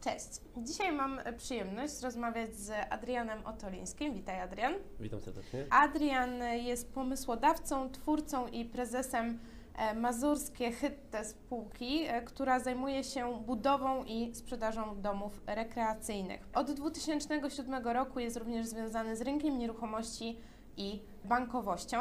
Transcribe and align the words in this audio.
Cześć. 0.00 0.28
Dzisiaj 0.56 0.92
mam 0.92 1.20
przyjemność 1.36 2.00
rozmawiać 2.02 2.56
z 2.56 2.72
Adrianem 2.90 3.46
Otolińskim. 3.46 4.14
Witaj, 4.14 4.40
Adrian. 4.40 4.74
Witam 5.00 5.20
serdecznie. 5.20 5.66
Adrian 5.70 6.42
jest 6.56 6.92
pomysłodawcą, 6.92 7.90
twórcą 7.90 8.46
i 8.46 8.64
prezesem 8.64 9.38
e, 9.76 9.94
Mazurskie 9.94 10.72
Hytte 10.72 11.24
spółki, 11.24 12.04
e, 12.06 12.22
która 12.22 12.60
zajmuje 12.60 13.04
się 13.04 13.42
budową 13.46 14.04
i 14.04 14.34
sprzedażą 14.34 15.00
domów 15.00 15.40
rekreacyjnych. 15.46 16.48
Od 16.54 16.70
2007 16.70 17.86
roku 17.86 18.20
jest 18.20 18.36
również 18.36 18.66
związany 18.66 19.16
z 19.16 19.20
rynkiem 19.20 19.58
nieruchomości 19.58 20.38
i 20.76 21.02
bankowością. 21.24 21.98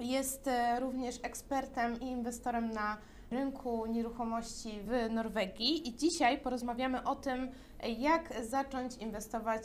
Jest 0.00 0.48
e, 0.48 0.80
również 0.80 1.16
ekspertem 1.22 2.00
i 2.00 2.04
inwestorem 2.04 2.70
na 2.70 2.98
rynku 3.30 3.86
nieruchomości 3.86 4.80
w 4.80 5.10
Norwegii 5.10 5.88
i 5.88 5.96
dzisiaj 5.96 6.38
porozmawiamy 6.38 7.04
o 7.04 7.16
tym, 7.16 7.50
jak 7.98 8.44
zacząć 8.44 8.96
inwestować 8.96 9.62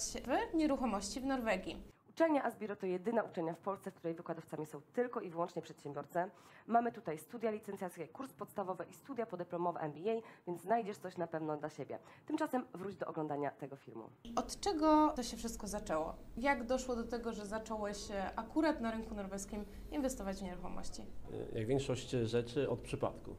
w 0.52 0.56
nieruchomości 0.56 1.22
w 1.22 1.26
Norwegii. 1.26 1.94
Uczelnia 2.10 2.44
Asbiro 2.44 2.76
to 2.76 2.86
jedyna 2.86 3.24
uczelnia 3.24 3.54
w 3.54 3.60
Polsce, 3.60 3.92
w 3.92 3.94
której 3.94 4.16
wykładowcami 4.16 4.66
są 4.66 4.82
tylko 4.94 5.22
i 5.22 5.30
wyłącznie 5.30 5.62
przedsiębiorcy. 5.62 6.20
Mamy 6.68 6.92
tutaj 6.92 7.18
studia 7.18 7.52
licencjackie, 7.52 8.08
kurs 8.08 8.34
podstawowy 8.34 8.86
i 8.90 8.94
studia 8.94 9.26
podyplomowe 9.26 9.80
MBA, 9.80 10.22
więc 10.48 10.62
znajdziesz 10.62 10.98
coś 10.98 11.18
na 11.18 11.28
pewno 11.28 11.58
dla 11.58 11.70
siebie. 11.70 12.00
Tymczasem 12.26 12.66
wróć 12.74 12.96
do 12.96 13.06
oglądania 13.06 13.52
tego 13.52 13.76
filmu. 13.76 14.10
Od 14.36 14.60
czego 14.60 15.14
to 15.16 15.24
się 15.24 15.38
wszystko 15.38 15.68
zaczęło? 15.68 16.16
Jak 16.38 16.66
doszło 16.66 16.96
do 16.96 17.04
tego, 17.04 17.34
że 17.34 17.46
zacząłeś 17.46 18.12
e, 18.12 18.36
akurat 18.36 18.82
na 18.82 18.92
rynku 18.92 19.16
norweskim 19.16 19.66
inwestować 19.92 20.38
w 20.38 20.44
nieruchomości? 20.44 21.06
Jak 21.54 21.68
większość 21.68 22.10
rzeczy 22.10 22.70
od 22.70 22.80
przypadku. 22.80 23.36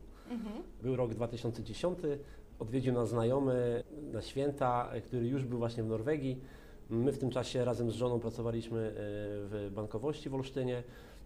Był 0.83 0.97
rok 0.97 1.15
2010, 1.15 1.99
odwiedził 2.59 2.95
nas 2.95 3.09
znajomy 3.09 3.83
na 4.13 4.23
święta, 4.23 4.91
który 5.05 5.29
już 5.29 5.45
był 5.45 5.59
właśnie 5.59 5.83
w 5.83 5.87
Norwegii. 5.87 6.41
My 6.91 7.13
w 7.13 7.19
tym 7.19 7.31
czasie 7.31 7.65
razem 7.65 7.91
z 7.91 7.95
żoną 7.95 8.21
pracowaliśmy 8.21 8.81
e, 8.81 8.93
w 8.95 9.71
bankowości 9.75 10.29
w 10.29 10.35
Olsztynie, 10.35 10.83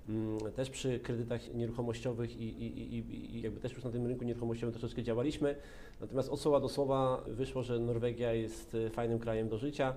mm, 0.09 0.39
też 0.57 0.71
przy 0.71 0.99
kredytach 0.99 1.55
nieruchomościowych 1.55 2.37
i, 2.37 2.45
i, 2.45 2.99
i, 2.99 3.37
i 3.37 3.43
jakby 3.43 3.61
też 3.61 3.73
już 3.73 3.85
na 3.85 3.91
tym 3.91 4.07
rynku 4.07 4.25
nieruchomościowym 4.25 4.73
troszeczkę 4.73 5.03
działaliśmy. 5.03 5.55
Natomiast 6.01 6.29
od 6.29 6.41
słowa 6.41 6.61
do 6.61 6.69
słowa 6.69 7.25
wyszło, 7.27 7.62
że 7.62 7.79
Norwegia 7.79 8.33
jest 8.33 8.75
e, 8.75 8.91
fajnym 8.91 9.19
krajem 9.19 9.49
do 9.49 9.59
życia 9.59 9.95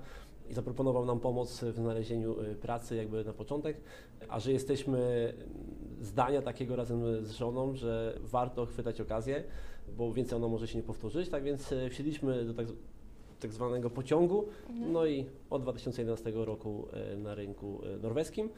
i 0.49 0.53
zaproponował 0.53 1.05
nam 1.05 1.19
pomoc 1.19 1.63
w 1.63 1.75
znalezieniu 1.75 2.41
e, 2.41 2.55
pracy 2.55 2.95
jakby 2.95 3.23
na 3.23 3.33
początek, 3.33 3.77
a 4.29 4.39
że 4.39 4.51
jesteśmy 4.51 5.33
zdania 6.01 6.41
takiego 6.41 6.75
razem 6.75 7.25
z 7.25 7.31
żoną, 7.31 7.75
że 7.75 8.19
warto 8.21 8.65
chwytać 8.65 9.01
okazję, 9.01 9.43
bo 9.97 10.13
więcej 10.13 10.35
ona 10.35 10.47
może 10.47 10.67
się 10.67 10.77
nie 10.77 10.83
powtórzyć, 10.83 11.29
tak 11.29 11.43
więc 11.43 11.73
wsiedliśmy 11.89 12.45
do 12.45 12.53
tak 12.53 12.67
tak 13.39 13.53
zwanego 13.53 13.89
pociągu, 13.89 14.45
no 14.91 15.05
i 15.05 15.25
od 15.49 15.61
2011 15.61 16.31
roku 16.35 16.87
e, 16.93 17.17
na 17.17 17.35
rynku 17.35 17.81
norweskim. 18.01 18.49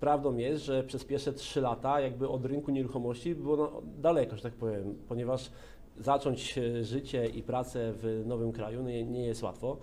Prawdą 0.00 0.36
jest, 0.36 0.64
że 0.64 0.84
przez 0.84 1.04
pierwsze 1.04 1.32
3 1.32 1.60
lata 1.60 2.00
jakby 2.00 2.28
od 2.28 2.44
rynku 2.44 2.70
nieruchomości 2.70 3.34
było 3.34 3.82
daleko, 3.98 4.36
że 4.36 4.42
tak 4.42 4.52
powiem, 4.52 4.94
ponieważ 5.08 5.50
zacząć 5.98 6.58
życie 6.82 7.26
i 7.26 7.42
pracę 7.42 7.92
w 7.96 8.22
nowym 8.26 8.52
kraju 8.52 8.82
nie, 8.82 9.04
nie 9.04 9.26
jest 9.26 9.42
łatwo. 9.42 9.76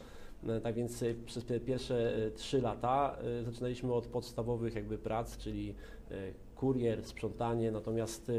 Tak 0.63 0.75
więc 0.75 1.03
przez 1.25 1.45
te 1.45 1.59
pierwsze 1.59 2.13
3 2.35 2.61
lata 2.61 3.17
zaczynaliśmy 3.45 3.93
od 3.93 4.07
podstawowych 4.07 4.75
jakby 4.75 4.97
prac, 4.97 5.37
czyli 5.37 5.75
kurier, 6.55 7.03
sprzątanie, 7.03 7.71
natomiast 7.71 8.31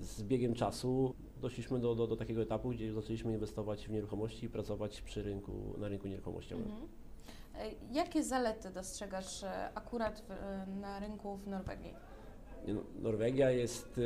z 0.00 0.22
biegiem 0.22 0.54
czasu 0.54 1.14
doszliśmy 1.40 1.80
do, 1.80 1.94
do, 1.94 2.06
do 2.06 2.16
takiego 2.16 2.42
etapu, 2.42 2.70
gdzie 2.70 2.92
zaczęliśmy 2.92 3.32
inwestować 3.32 3.88
w 3.88 3.90
nieruchomości 3.90 4.46
i 4.46 4.48
pracować 4.48 5.02
przy 5.02 5.22
rynku, 5.22 5.52
na 5.78 5.88
rynku 5.88 6.08
nieruchomościowym. 6.08 6.64
Mhm. 6.64 6.88
E, 7.58 7.94
Jakie 7.94 8.22
zalety 8.22 8.70
dostrzegasz 8.70 9.44
e, 9.44 9.70
akurat 9.74 10.20
w, 10.20 10.30
e, 10.30 10.66
na 10.80 10.98
rynku 10.98 11.36
w 11.36 11.46
Norwegii? 11.46 11.94
No, 12.68 12.80
Norwegia 13.02 13.50
jest 13.50 14.00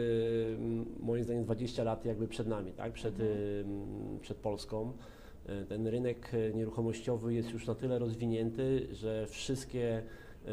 moim 1.01 1.25
zdaniem 1.25 1.45
20 1.45 1.85
lat 1.85 2.05
jakby 2.05 2.29
przed 2.29 2.47
nami, 2.47 2.73
tak? 2.73 2.93
przed, 2.93 3.15
przed 4.21 4.39
Polską. 4.39 4.93
Ten 5.69 5.87
rynek 5.87 6.33
nieruchomościowy 6.55 7.35
jest 7.35 7.51
już 7.51 7.67
na 7.67 7.75
tyle 7.75 7.99
rozwinięty, 7.99 8.89
że 8.93 9.27
wszystkie 9.27 10.03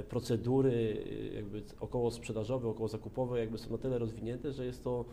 procedury 0.09 1.03
jakby 1.35 1.63
około 1.79 2.11
sprzedażowe, 2.11 2.67
około 2.67 2.87
zakupowe 2.87 3.39
jakby 3.39 3.57
są 3.57 3.71
na 3.71 3.77
tyle 3.77 3.97
rozwinięte, 3.97 4.51
że 4.51 4.65
jest 4.65 4.83
to 4.83 5.05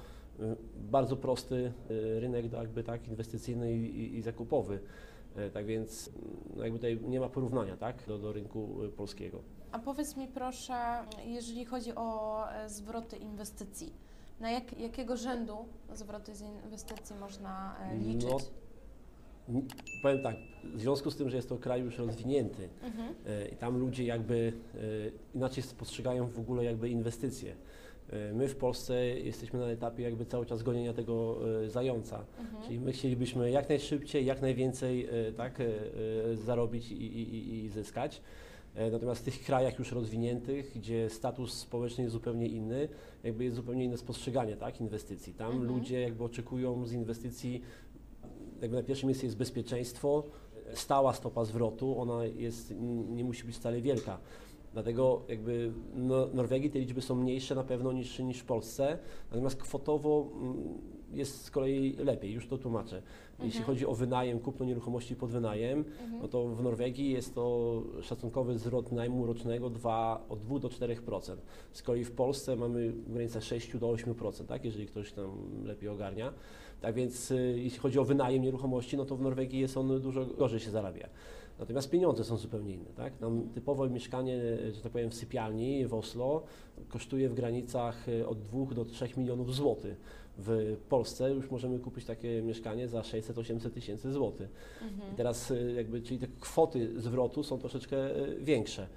bardzo 0.77 1.17
prosty 1.17 1.73
rynek 2.19 2.53
jakby 2.53 2.85
tak 2.85 3.09
inwestycyjny 3.09 3.73
i, 3.73 4.17
i 4.17 4.23
zakupowy. 4.23 4.79
Tak 5.53 5.67
więc 5.67 6.11
no 6.57 6.63
jakby 6.63 6.79
tutaj 6.79 7.01
nie 7.09 7.21
ma 7.21 7.29
porównania 7.29 7.77
tak, 7.77 8.07
do, 8.07 8.19
do 8.19 8.33
rynku 8.33 8.69
polskiego. 8.97 9.43
A 9.73 9.79
powiedz 9.79 10.17
mi 10.17 10.29
proszę, 10.29 10.75
jeżeli 11.25 11.65
chodzi 11.65 11.95
o 11.95 12.39
e, 12.53 12.69
zwroty 12.69 13.17
inwestycji, 13.17 13.93
na 14.41 14.51
jak, 14.51 14.79
jakiego 14.79 15.17
rzędu 15.17 15.57
zwroty 15.93 16.35
z 16.35 16.41
inwestycji 16.41 17.17
można 17.17 17.77
e, 17.81 17.97
liczyć? 17.97 18.31
No, 18.31 18.39
powiem 20.03 20.23
tak, 20.23 20.37
w 20.65 20.81
związku 20.81 21.11
z 21.11 21.17
tym, 21.17 21.31
że 21.31 21.37
jest 21.37 21.49
to 21.49 21.59
kraj 21.59 21.81
już 21.81 21.99
rozwinięty 21.99 22.69
mhm. 22.83 23.15
E, 23.27 23.49
i 23.49 23.57
tam 23.57 23.79
ludzie 23.79 24.05
jakby 24.05 24.53
inaczej 25.35 25.65
postrzegają 25.79 26.27
w 26.27 26.39
ogóle 26.39 26.65
jakby 26.65 26.91
inwestycje. 26.91 27.55
E, 28.11 28.33
my 28.33 28.49
w 28.49 28.57
Polsce 28.57 29.07
jesteśmy 29.07 29.59
na 29.59 29.67
etapie 29.67 30.03
jakby 30.03 30.27
cały 30.27 30.47
czas 30.47 30.63
gonienia 30.63 30.93
tego 30.93 31.39
e, 31.65 31.71
zająca, 31.71 32.25
mhm. 32.41 32.63
czyli 32.63 32.81
my 32.81 32.93
chcielibyśmy 32.93 33.51
jak 33.51 33.69
najszybciej, 33.69 34.27
jak 34.27 34.43
najwięcej 34.43 35.07
e, 35.07 35.33
tak, 35.33 35.63
zarobić 36.35 36.91
i, 36.91 36.95
i, 36.95 37.65
i 37.65 37.69
zyskać. 37.69 38.23
Natomiast 38.93 39.21
w 39.21 39.25
tych 39.25 39.45
krajach 39.45 39.79
już 39.79 39.93
rozwiniętych, 39.93 40.73
gdzie 40.77 41.11
status 41.11 41.53
społeczny 41.53 42.05
jest 42.05 42.13
zupełnie 42.13 42.47
inny, 42.47 42.89
jakby 43.25 43.45
jest 43.45 43.57
zupełnie 43.57 43.85
inne 43.85 43.97
spostrzeganie 43.97 44.57
tak, 44.57 44.81
inwestycji. 44.81 45.35
Tam 45.35 45.53
mhm. 45.53 45.69
ludzie 45.69 46.01
jakby 46.01 46.25
oczekują 46.25 46.87
z 46.87 46.93
inwestycji, 46.93 47.63
jakby 48.63 48.77
na 48.77 48.83
pierwszym 48.83 49.07
miejscu 49.07 49.27
jest 49.27 49.37
bezpieczeństwo, 49.37 50.25
stała 50.75 51.13
stopa 51.13 51.45
zwrotu, 51.45 52.01
ona 52.01 52.25
jest, 52.25 52.75
nie 53.09 53.25
musi 53.25 53.45
być 53.45 53.57
wcale 53.57 53.81
wielka. 53.81 54.19
Dlatego 54.73 55.23
jakby 55.29 55.73
no, 55.95 56.27
Norwegii 56.35 56.71
te 56.71 56.79
liczby 56.79 57.03
są 57.03 57.15
mniejsze 57.15 57.55
na 57.55 57.65
pewno 57.65 57.93
niż, 57.93 58.19
niż 58.19 58.39
w 58.39 58.45
Polsce, 58.45 58.99
natomiast 59.31 59.57
kwotowo 59.57 60.31
jest 61.15 61.45
z 61.45 61.51
kolei 61.51 61.97
lepiej, 61.97 62.33
już 62.33 62.47
to 62.47 62.59
tłumaczę. 62.59 62.97
Mhm. 62.97 63.49
Jeśli 63.49 63.63
chodzi 63.63 63.87
o 63.87 63.95
wynajem, 63.95 64.41
kupno 64.41 64.67
nieruchomości 64.67 65.17
pod 65.17 65.31
wynajem, 65.31 65.79
mhm. 65.79 66.23
no 66.23 66.29
to 66.29 66.49
w 66.49 66.63
Norwegii 66.63 67.11
jest 67.11 67.35
to 67.35 67.83
szacunkowy 68.03 68.59
zwrot 68.59 68.93
najmu 68.93 69.27
rocznego 69.27 69.71
2, 69.71 70.25
od 70.29 70.41
2 70.41 70.59
do 70.59 70.69
4%. 70.69 71.37
Z 71.73 71.83
kolei 71.83 72.05
w 72.05 72.13
Polsce 72.13 72.57
mamy 72.57 72.93
w 72.93 73.13
granicach 73.13 73.45
6 73.45 73.77
do 73.77 73.87
8%, 73.87 74.45
tak, 74.45 74.65
jeżeli 74.65 74.87
ktoś 74.87 75.13
tam 75.13 75.31
lepiej 75.65 75.89
ogarnia. 75.89 76.33
Tak 76.81 76.95
więc 76.95 77.31
y, 77.31 77.55
jeśli 77.59 77.79
chodzi 77.79 77.99
o 77.99 78.05
wynajem 78.05 78.43
nieruchomości, 78.43 78.97
no 78.97 79.05
to 79.05 79.17
w 79.17 79.21
Norwegii 79.21 79.61
jest 79.61 79.77
on 79.77 80.01
dużo 80.01 80.27
gorzej 80.27 80.61
się 80.61 80.71
zarabia. 80.71 81.09
Natomiast 81.59 81.91
pieniądze 81.91 82.25
są 82.25 82.37
zupełnie 82.37 82.75
inne. 82.75 82.91
Tak? 82.97 83.17
Tam 83.17 83.49
typowo 83.55 83.89
mieszkanie, 83.89 84.39
że 84.73 84.81
tak 84.81 84.93
powiem, 84.93 85.11
w 85.11 85.15
sypialni 85.15 85.87
w 85.87 85.95
Oslo 85.95 86.43
kosztuje 86.89 87.29
w 87.29 87.35
granicach 87.35 88.09
e, 88.09 88.29
od 88.29 88.43
2 88.43 88.75
do 88.75 88.85
3 88.85 89.09
milionów 89.17 89.55
złotych. 89.55 90.01
W 90.39 90.77
Polsce 90.89 91.31
już 91.31 91.51
możemy 91.51 91.79
kupić 91.79 92.05
takie 92.05 92.43
mieszkanie 92.43 92.89
za 92.89 93.01
600-800 93.01 93.71
tysięcy 93.71 94.13
złotych. 94.13 94.51
Mhm. 94.83 95.13
I 95.13 95.17
teraz 95.17 95.51
e, 95.51 95.73
jakby, 95.73 96.03
czyli 96.03 96.19
te 96.19 96.27
kwoty 96.41 97.01
zwrotu 97.01 97.43
są 97.43 97.59
troszeczkę 97.59 97.97
e, 97.97 98.35
większe. 98.41 98.89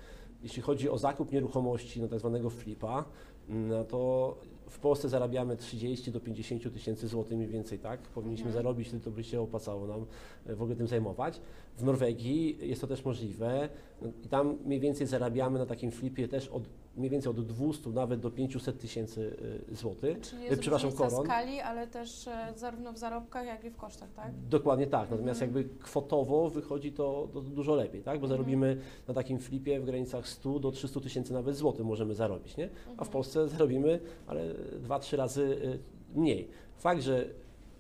Jeśli 0.44 0.62
chodzi 0.62 0.90
o 0.90 0.98
zakup 0.98 1.32
nieruchomości, 1.32 2.02
no 2.02 2.08
tak 2.08 2.20
zwanego 2.20 2.50
flipa, 2.50 3.06
no 3.50 3.84
to 3.84 4.36
w 4.70 4.80
Polsce 4.80 5.10
zarabiamy 5.10 5.58
30 5.58 6.12
do 6.12 6.20
50 6.20 6.74
tysięcy 6.74 7.08
złotych 7.08 7.38
mniej 7.38 7.50
więcej, 7.50 7.80
tak? 7.80 8.02
Powinniśmy 8.02 8.48
mhm. 8.48 8.64
zarobić, 8.64 8.92
to 9.04 9.12
by 9.12 9.24
się 9.24 9.42
opłacało 9.42 9.88
nam 9.88 10.06
e, 10.46 10.56
w 10.56 10.62
ogóle 10.62 10.76
tym 10.76 10.88
zajmować. 10.88 11.42
W 11.78 11.84
Norwegii 11.84 12.58
jest 12.62 12.82
to 12.82 12.88
też 12.88 13.06
możliwe 13.06 13.70
no 14.02 14.12
i 14.26 14.28
tam 14.28 14.58
mniej 14.66 14.80
więcej 14.80 15.08
zarabiamy 15.08 15.60
na 15.60 15.66
takim 15.66 15.92
flipie 15.92 16.28
też 16.28 16.48
od 16.48 16.64
mniej 16.98 17.10
więcej 17.10 17.30
od 17.30 17.46
200 17.46 17.90
nawet 17.90 18.20
do 18.20 18.32
500 18.32 18.80
tysięcy 18.80 19.38
e, 19.72 19.76
złotych. 19.76 20.22
Czyli 20.22 20.44
jest 20.44 20.62
Przepraszam, 20.62 20.92
koron. 20.92 21.26
skali, 21.26 21.60
ale 21.60 21.88
też 21.88 22.28
e, 22.28 22.54
zarówno 22.56 22.94
w 22.94 22.98
zarobkach, 22.98 23.46
jak 23.46 23.64
i 23.66 23.70
w 23.70 23.78
kosztach, 23.78 24.10
tak? 24.16 24.32
Dokładnie 24.50 24.88
tak, 24.88 25.12
natomiast 25.12 25.42
mhm. 25.42 25.58
jakby 25.58 25.84
kwotowo 25.84 26.50
wychodzi 26.50 26.92
to, 26.92 27.28
to, 27.34 27.42
dużo 27.42 27.76
lepiej, 27.76 28.02
tak? 28.02 28.20
Bo 28.20 28.26
mhm. 28.26 28.30
zarobimy 28.30 28.78
na 29.08 29.14
takim 29.14 29.40
flipie 29.40 29.80
w 29.80 29.86
granicach 29.86 30.28
100 30.28 30.60
do 30.60 30.72
300 30.72 31.00
tysięcy 31.00 31.34
nawet 31.34 31.56
złotych 31.56 31.86
możemy 31.86 32.16
zarobić, 32.16 32.58
nie? 32.58 32.66
A 32.66 32.88
w 32.88 32.90
mhm. 32.90 33.10
Polsce 33.10 33.48
zarobimy, 33.58 34.00
ale 34.28 34.54
dwa, 34.80 35.00
trzy 35.00 35.18
razy 35.18 35.42
y, 35.42 35.80
mniej. 36.16 36.48
Fakt, 36.78 37.02
że 37.02 37.26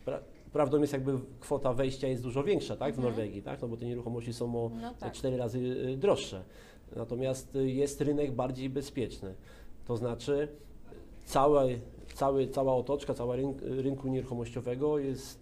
pra, 0.05 0.19
prawdą 0.53 0.81
jest 0.81 0.93
jakby 0.93 1.19
kwota 1.39 1.73
wejścia 1.73 2.07
jest 2.07 2.23
dużo 2.23 2.43
większa 2.43 2.75
tak, 2.75 2.95
w. 2.95 2.99
Norwegii, 2.99 3.41
tak, 3.41 3.61
no 3.61 3.67
bo 3.67 3.77
te 3.77 3.85
nieruchomości 3.85 4.33
są 4.33 4.65
o 4.65 4.71
no 4.81 4.93
tak. 4.99 5.13
cztery 5.13 5.37
razy 5.37 5.59
y, 5.59 5.97
droższe. 5.97 6.43
Natomiast 6.95 7.55
y, 7.55 7.71
jest 7.71 8.01
rynek 8.01 8.31
bardziej 8.31 8.69
bezpieczny. 8.69 9.33
To 9.85 9.97
znaczy 9.97 10.47
całe, 11.25 11.67
cały, 12.13 12.47
cała 12.47 12.75
otoczka, 12.75 13.13
cała 13.13 13.35
rynku 13.61 14.07
nieruchomościowego 14.07 14.99
jest 14.99 15.39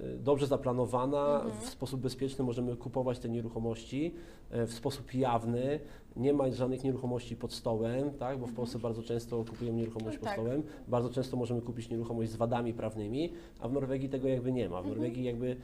y, 0.00 0.18
dobrze 0.18 0.46
zaplanowana, 0.46 1.44
w 1.60 1.68
sposób 1.68 2.00
bezpieczny 2.00 2.44
możemy 2.44 2.76
kupować 2.76 3.18
te 3.18 3.28
nieruchomości 3.28 4.14
e, 4.50 4.66
w 4.66 4.72
sposób 4.72 5.14
jawny, 5.14 5.80
nie 6.16 6.32
ma 6.32 6.50
żadnych 6.50 6.84
nieruchomości 6.84 7.36
pod 7.36 7.52
stołem, 7.52 8.10
tak? 8.10 8.38
bo 8.38 8.46
w 8.46 8.52
Polsce 8.52 8.78
bardzo 8.78 9.02
często 9.02 9.44
kupujemy 9.44 9.78
nieruchomość 9.78 10.16
No 10.16 10.20
pod 10.20 10.28
tak. 10.28 10.32
stołem, 10.38 10.62
bardzo 10.88 11.10
często 11.10 11.36
możemy 11.36 11.62
kupić 11.62 11.88
nieruchomość 11.90 12.30
z 12.30 12.36
wadami 12.36 12.74
prawnymi, 12.74 13.32
a 13.60 13.68
w 13.68 13.72
Norwegii 13.72 14.08
tego 14.08 14.28
jakby 14.28 14.52
nie 14.52 14.68
ma. 14.68 14.82
W 14.82 14.86
Norwegii 14.86 15.24
jakby 15.24 15.56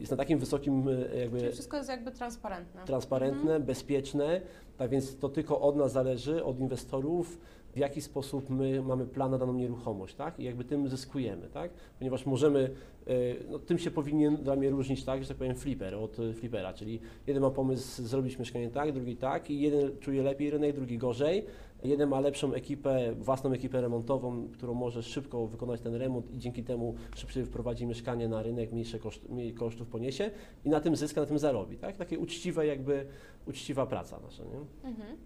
jest 0.00 0.10
na 0.10 0.16
takim 0.16 0.38
wysokim 0.38 0.88
y, 0.88 1.10
jakby 1.16 1.40
Czyli 1.40 1.52
wszystko 1.52 1.76
jest 1.76 1.88
jakby 1.88 2.10
transparentne. 2.10 2.84
transparentne, 2.84 3.60
bezpieczne, 3.60 4.40
tak 4.76 4.90
więc 4.90 5.18
to 5.18 5.28
tylko 5.28 5.60
od 5.60 5.76
nas 5.76 5.92
zależy, 5.92 6.44
od 6.44 6.60
inwestorów, 6.60 7.38
w 7.74 7.78
jaki 7.78 8.00
sposób 8.00 8.50
my 8.50 8.82
mamy 8.82 9.06
plan 9.06 9.30
na 9.30 9.38
daną 9.38 9.52
nieruchomość, 9.52 10.14
tak? 10.14 10.40
I 10.40 10.44
jakby 10.44 10.64
tym 10.64 10.88
zyskujemy, 10.88 11.48
tak? 11.48 11.70
Ponieważ 11.98 12.26
możemy, 12.26 12.70
e, 13.06 13.12
no, 13.50 13.58
tym 13.58 13.78
się 13.78 13.90
powinien 13.90 14.36
dla 14.36 14.56
mnie 14.56 14.70
różnić, 14.70 15.04
tak, 15.04 15.22
że 15.22 15.28
tak 15.28 15.36
powiem, 15.36 15.54
flipper 15.54 15.94
od 15.94 16.18
e, 16.18 16.32
flipera, 16.32 16.72
czyli 16.72 17.00
jeden 17.26 17.42
ma 17.42 17.50
pomysł 17.50 18.02
zrobić 18.02 18.38
mieszkanie 18.38 18.70
tak, 18.70 18.92
drugi 18.92 19.16
tak 19.16 19.50
i 19.50 19.60
jeden 19.60 19.98
czuje 19.98 20.22
lepiej 20.22 20.50
rynek, 20.50 20.76
drugi 20.76 20.98
gorzej. 20.98 21.44
Jeden 21.84 22.08
ma 22.08 22.20
lepszą 22.20 22.52
ekipę, 22.54 23.14
własną 23.18 23.52
ekipę 23.52 23.80
remontową, 23.80 24.48
którą 24.48 24.74
może 24.74 25.02
szybko 25.02 25.46
wykonać 25.46 25.80
ten 25.80 25.94
remont 25.94 26.34
i 26.34 26.38
dzięki 26.38 26.64
temu 26.64 26.94
szybciej 27.14 27.44
wprowadzi 27.44 27.86
mieszkanie 27.86 28.28
na 28.28 28.42
rynek, 28.42 28.72
mniejsze 28.72 28.98
koszt, 28.98 29.28
mniej 29.28 29.54
kosztów 29.54 29.88
poniesie 29.88 30.30
i 30.64 30.68
na 30.68 30.80
tym 30.80 30.96
zyska, 30.96 31.20
na 31.20 31.26
tym 31.26 31.38
zarobi, 31.38 31.76
tak? 31.76 31.96
Takie 31.96 32.18
uczciwe 32.18 32.66
jakby, 32.66 33.06
uczciwa 33.46 33.86
praca 33.86 34.20
nasza, 34.20 34.44
nie? 34.44 34.88
Mhm. 34.90 35.16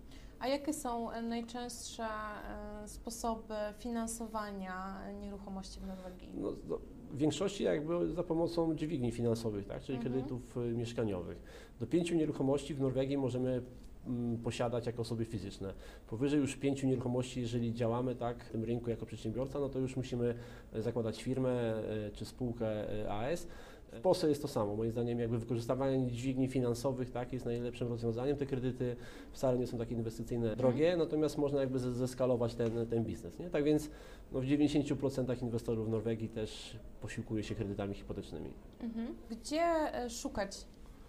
A 0.45 0.49
jakie 0.49 0.73
są 0.73 1.11
e, 1.11 1.23
najczęstsze 1.23 2.05
e, 2.05 2.89
sposoby 2.89 3.55
finansowania 3.79 5.01
e, 5.07 5.15
nieruchomości 5.15 5.81
w 5.81 5.87
Norwegii? 5.87 6.29
No, 6.35 6.53
no, 6.69 6.79
w 7.13 7.17
większości 7.17 7.65
jakby 7.65 8.13
za 8.13 8.23
pomocą 8.23 8.75
dźwigni 8.75 9.13
finansowych, 9.13 9.67
tak? 9.67 9.83
czyli 9.83 9.99
Mhm. 9.99 10.15
kredytów 10.15 10.57
mieszkaniowych. 10.75 11.43
Do 11.81 11.87
pięciu 11.87 12.15
nieruchomości 12.15 12.75
w 12.75 12.81
Norwegii 12.81 13.17
możemy 13.17 13.63
mm, 14.07 14.39
posiadać 14.39 14.87
jako 14.87 15.03
osoby 15.03 15.25
fizyczne. 15.25 15.75
Powyżej 16.07 16.41
już 16.41 16.57
pięciu 16.57 16.87
nieruchomości, 16.87 17.41
jeżeli 17.41 17.75
działamy 17.75 18.15
tak 18.15 18.45
w 18.45 18.51
tym 18.51 18.65
rynku 18.65 18.91
jako 18.91 19.07
przedsiębiorca, 19.07 19.59
no 19.59 19.69
to 19.69 19.79
już 19.79 19.97
musimy 19.97 20.35
zakładać 20.73 21.23
firmę 21.23 21.83
czy 22.13 22.25
spółkę 22.25 22.69
AS. 23.11 23.47
W 23.95 24.01
Polsce 24.01 24.29
jest 24.29 24.43
to 24.43 24.49
samo. 24.49 24.77
Moim 24.77 24.91
zdaniem 24.93 25.19
jakby 25.19 25.39
wykorzystywanie 25.39 26.07
dźwigni 26.11 26.49
finansowych 26.49 27.11
tak, 27.11 27.33
jest 27.33 27.45
najlepszym 27.45 27.89
rozwiązaniem. 27.89 28.37
Te 28.37 28.47
kredyty 28.47 28.97
wcale 29.33 29.59
nie 29.59 29.67
są 29.67 29.79
takie 29.79 29.95
inwestycyjne 29.95 30.57
drogie, 30.57 30.97
natomiast 30.97 31.39
można 31.39 31.61
jakby 31.61 31.79
ze- 31.79 31.93
zeskalować 31.93 32.55
ten, 32.55 32.87
ten 32.87 33.05
biznes. 33.05 33.39
Nie? 33.39 33.51
Tak 33.51 33.65
więc 33.65 33.91
no, 34.33 34.41
w 34.41 34.45
90% 34.45 35.43
inwestorów 35.43 35.87
w 35.87 35.91
Norwegii 35.91 36.29
też 36.29 36.79
posiłkuje 37.01 37.43
się 37.43 37.55
kredytami 37.55 37.95
hipotecznymi. 37.95 38.53
Mhm. 38.81 39.15
Gdzie 39.31 39.63
e, 39.95 40.11
szukać 40.11 40.57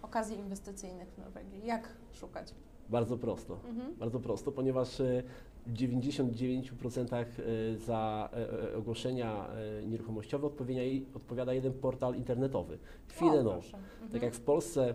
okazji 0.02 0.36
inwestycyjnych 0.38 1.08
w 1.08 1.18
Norwegii? 1.18 1.66
Jak 1.66 1.88
szukać? 2.12 2.54
Bardzo 2.88 3.18
prosto. 3.18 3.58
Mhm. 3.68 3.94
Bardzo 3.96 4.20
prosto, 4.20 4.52
ponieważ 4.52 5.00
e, 5.00 5.22
99% 5.74 7.14
e, 7.14 7.76
za 7.76 8.28
e, 8.32 8.72
e, 8.72 8.76
ogłoszenia 8.76 9.48
nieruchomościowe 9.86 10.46
odpowiada, 10.46 10.80
odpowiada 11.14 11.52
jeden 11.52 11.72
portal 11.72 12.16
internetowy. 12.16 12.74
O, 12.74 13.12
Fineno. 13.12 13.50
proszę. 13.50 13.76
Mhm. 13.76 14.10
Tak 14.12 14.22
jak 14.22 14.34
w 14.34 14.40
Polsce, 14.40 14.94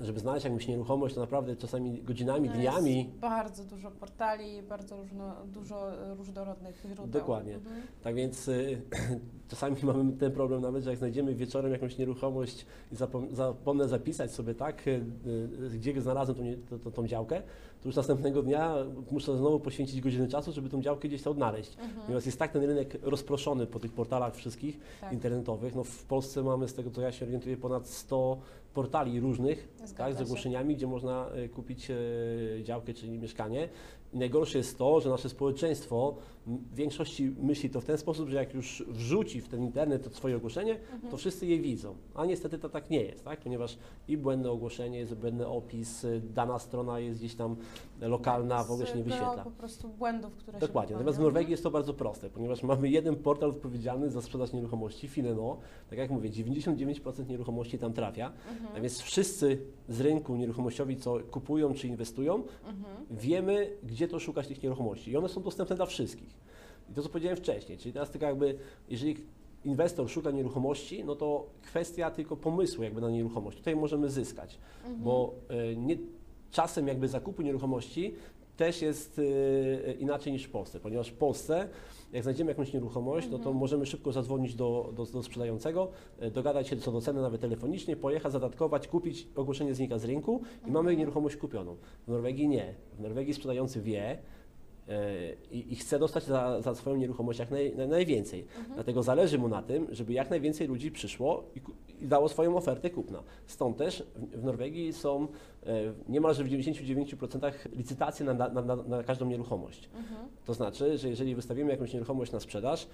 żeby 0.00 0.20
znaleźć 0.20 0.44
jakąś 0.44 0.68
nieruchomość, 0.68 1.14
to 1.14 1.20
naprawdę 1.20 1.56
czasami 1.56 2.02
godzinami, 2.02 2.48
No 2.48 2.54
dniami. 2.54 2.98
Jest 2.98 3.10
bardzo 3.10 3.64
dużo 3.64 3.90
portali, 3.90 4.62
bardzo 4.62 4.96
różno, 4.96 5.34
dużo 5.46 5.90
różnorodnych 6.16 6.82
źródeł. 6.86 7.06
Dokładnie. 7.06 7.54
Mhm. 7.54 7.82
Tak 8.02 8.14
więc 8.14 8.48
y, 8.48 8.82
czasami 9.48 9.76
mamy 9.92 10.12
ten 10.12 10.32
problem 10.32 10.62
nawet, 10.62 10.84
że 10.84 10.90
jak 10.90 10.98
znajdziemy 10.98 11.34
wieczorem 11.34 11.72
jakąś 11.72 11.98
nieruchomość 11.98 12.66
i 12.92 12.96
zapom- 12.96 13.34
zapomnę 13.34 13.88
zapisać 13.88 14.32
sobie 14.32 14.54
tak, 14.54 14.88
y, 14.88 14.90
y, 15.74 15.78
gdzie 15.78 16.00
znalazłem 16.00 16.38
tą, 16.38 16.44
to, 16.70 16.84
to, 16.84 16.90
tą 16.90 17.06
działkę, 17.06 17.42
to 17.82 17.88
już 17.88 17.96
następnego 17.96 18.42
dnia 18.42 18.74
muszę 19.10 19.36
znowu 19.36 19.60
poświęcić 19.60 20.00
godzinę 20.00 20.28
czasu, 20.28 20.52
żeby 20.52 20.68
tą 20.68 20.82
działkę 20.82 21.08
gdzieś 21.08 21.22
tam 21.22 21.30
odnaleźć. 21.30 21.72
Mhm. 21.78 22.00
Ponieważ 22.02 22.26
jest 22.26 22.38
tak 22.38 22.52
ten 22.52 22.64
rynek 22.64 22.98
rozproszony 23.02 23.66
po 23.66 23.80
tych 23.80 23.92
portalach 23.92 24.34
wszystkich 24.34 24.78
Tak. 25.00 25.12
internetowych. 25.12 25.74
No 25.74 25.84
w 25.84 26.04
Polsce 26.04 26.42
mamy 26.42 26.68
z 26.68 26.74
tego 26.74 26.90
co 26.90 27.00
ja 27.00 27.12
się 27.12 27.26
orientuję 27.26 27.56
ponad 27.56 27.88
100 27.88 28.38
portali 28.74 29.20
różnych 29.20 29.68
tak, 29.96 30.14
z 30.14 30.20
ogłoszeniami, 30.20 30.76
gdzie 30.76 30.86
można 30.86 31.28
e, 31.28 31.48
kupić 31.48 31.90
e, 31.90 31.94
działkę, 32.62 32.94
czyli 32.94 33.18
mieszkanie. 33.18 33.68
I 34.12 34.18
najgorsze 34.18 34.58
jest 34.58 34.78
to, 34.78 35.00
że 35.00 35.10
nasze 35.10 35.28
społeczeństwo 35.28 36.16
w 36.46 36.74
większości 36.74 37.34
myśli 37.42 37.70
to 37.70 37.80
w 37.80 37.84
ten 37.84 37.98
sposób, 37.98 38.28
że 38.28 38.36
jak 38.36 38.54
już 38.54 38.84
wrzuci 38.88 39.40
w 39.40 39.48
ten 39.48 39.62
internet 39.62 40.04
to 40.04 40.10
swoje 40.10 40.36
ogłoszenie, 40.36 40.72
Mhm. 40.92 41.10
to 41.10 41.16
wszyscy 41.16 41.46
je 41.46 41.58
widzą. 41.60 41.94
A 42.14 42.26
niestety 42.26 42.58
to 42.58 42.68
tak 42.68 42.90
nie 42.90 43.02
jest, 43.02 43.24
tak? 43.24 43.40
ponieważ 43.40 43.78
i 44.08 44.16
błędne 44.16 44.50
ogłoszenie, 44.50 44.98
jest 44.98 45.14
błędny 45.14 45.46
opis, 45.46 46.04
y, 46.04 46.20
dana 46.34 46.58
strona 46.58 46.98
jest 47.00 47.18
gdzieś 47.18 47.34
tam 47.34 47.56
lokalna, 48.00 48.64
w 48.64 48.70
ogóle 48.70 48.86
się 48.86 48.96
nie 48.96 49.04
wyświetla. 49.04 49.44
po 49.44 49.50
prostu 49.50 49.88
błędów, 49.88 50.36
które 50.36 50.58
Dokładnie. 50.58 50.92
Natomiast 50.96 51.18
w. 51.18 51.22
Norwegii 51.22 51.50
jest 51.50 51.62
to 51.62 51.70
bardzo 51.70 51.94
proste, 51.94 52.30
ponieważ 52.30 52.62
mamy 52.62 52.88
jeden 52.88 53.16
portal 53.16 53.50
odpowiedzialny 53.50 54.10
za 54.10 54.22
sprzedaż 54.22 54.52
nieruchomości, 54.52 55.08
Fineno. 55.08 55.56
Tak 55.90 55.98
jak 55.98 56.10
mówię, 56.10 56.30
99% 56.30 57.28
nieruchomości 57.28 57.78
tam 57.78 57.92
trafia. 57.92 58.32
Mhm. 58.52 58.72
Tak 58.72 58.82
więc 58.82 59.00
wszyscy 59.00 59.58
z 59.88 60.00
rynku 60.00 60.36
nieruchomościowi, 60.36 60.96
co 60.96 61.16
kupują 61.30 61.74
czy 61.74 61.88
inwestują, 61.88 62.34
Mhm. 62.34 62.84
wiemy, 63.10 63.70
gdzie 63.82 64.08
to 64.08 64.18
szukać 64.18 64.48
tych 64.48 64.62
nieruchomości. 64.62 65.10
I 65.10 65.16
one 65.16 65.28
są 65.28 65.42
dostępne 65.42 65.76
dla 65.76 65.86
wszystkich. 65.86 66.31
I 66.92 66.94
to, 66.94 67.02
co 67.02 67.08
powiedziałem 67.08 67.36
wcześniej, 67.36 67.78
czyli 67.78 67.92
teraz 67.92 68.10
tylko 68.10 68.26
jakby, 68.26 68.58
jeżeli 68.88 69.16
inwestor 69.64 70.08
szuka 70.10 70.30
nieruchomości, 70.30 71.04
no 71.04 71.14
to 71.16 71.46
kwestia 71.62 72.10
tylko 72.10 72.36
pomysłu 72.36 72.84
jakby 72.84 73.00
na 73.00 73.10
nieruchomość. 73.10 73.58
Tutaj 73.58 73.76
możemy 73.76 74.10
zyskać, 74.10 74.58
Mhm. 74.84 75.02
bo 75.04 75.34
y, 75.72 75.76
nie, 75.76 75.96
czasem 76.50 76.88
jakby 76.88 77.08
zakupu 77.08 77.42
nieruchomości 77.42 78.14
też 78.56 78.82
jest 78.82 79.18
y, 79.18 79.96
inaczej 80.00 80.32
niż 80.32 80.44
w 80.44 80.50
Polsce, 80.50 80.80
ponieważ 80.80 81.08
w 81.08 81.14
Polsce 81.14 81.68
jak 82.12 82.22
znajdziemy 82.22 82.50
jakąś 82.50 82.72
nieruchomość, 82.72 83.26
no 83.26 83.32
to 83.38 83.44
Mhm. 83.44 83.56
możemy 83.56 83.86
szybko 83.86 84.12
zadzwonić 84.12 84.54
do, 84.54 84.92
do, 84.96 85.04
do 85.06 85.22
sprzedającego, 85.22 85.88
y, 86.22 86.30
dogadać 86.30 86.68
się 86.68 86.76
co 86.76 86.92
do 86.92 87.00
ceny 87.00 87.22
nawet 87.22 87.40
telefonicznie, 87.40 87.96
pojechać, 87.96 88.32
zadatkować, 88.32 88.88
kupić, 88.88 89.28
ogłoszenie 89.36 89.74
znika 89.74 89.98
z 89.98 90.04
rynku 90.04 90.42
i 90.66 90.70
mamy 90.70 90.78
Mhm. 90.90 90.98
nieruchomość 90.98 91.36
kupioną. 91.36 91.76
W 92.06 92.08
Norwegii 92.08 92.48
nie. 92.48 92.74
W 92.98 93.00
Norwegii 93.00 93.34
sprzedający 93.34 93.80
wie, 93.80 94.18
i, 95.50 95.72
i 95.72 95.76
chce 95.76 95.98
dostać 95.98 96.24
za, 96.24 96.60
za 96.60 96.74
swoją 96.74 96.96
nieruchomość 96.96 97.38
jak 97.38 97.50
naj, 97.50 97.76
na, 97.76 97.86
najwięcej. 97.86 98.40
Mhm. 98.40 98.74
Dlatego 98.74 99.02
zależy 99.02 99.38
mu 99.38 99.48
na 99.48 99.62
tym, 99.62 99.86
żeby 99.90 100.12
jak 100.12 100.30
najwięcej 100.30 100.68
ludzi 100.68 100.90
przyszło 100.90 101.44
i, 101.54 101.60
i 102.04 102.08
dało 102.08 102.28
swoją 102.28 102.56
ofertę 102.56 102.90
kupna. 102.90 103.22
Stąd 103.46 103.76
też 103.76 104.06
w, 104.16 104.40
w 104.40 104.44
Norwegii 104.44 104.92
są 104.92 105.28
e, 105.66 105.92
niemalże 106.08 106.44
w 106.44 106.48
99% 106.48 107.52
licytacje 107.72 108.26
na, 108.26 108.34
na, 108.34 108.62
na, 108.62 108.76
na 108.76 109.02
każdą 109.02 109.26
nieruchomość. 109.26 109.90
Mhm. 109.94 110.28
To 110.44 110.54
znaczy, 110.54 110.98
że 110.98 111.08
jeżeli 111.08 111.34
wystawimy 111.34 111.70
jakąś 111.70 111.92
nieruchomość 111.92 112.32
na 112.32 112.40
sprzedaż, 112.40 112.86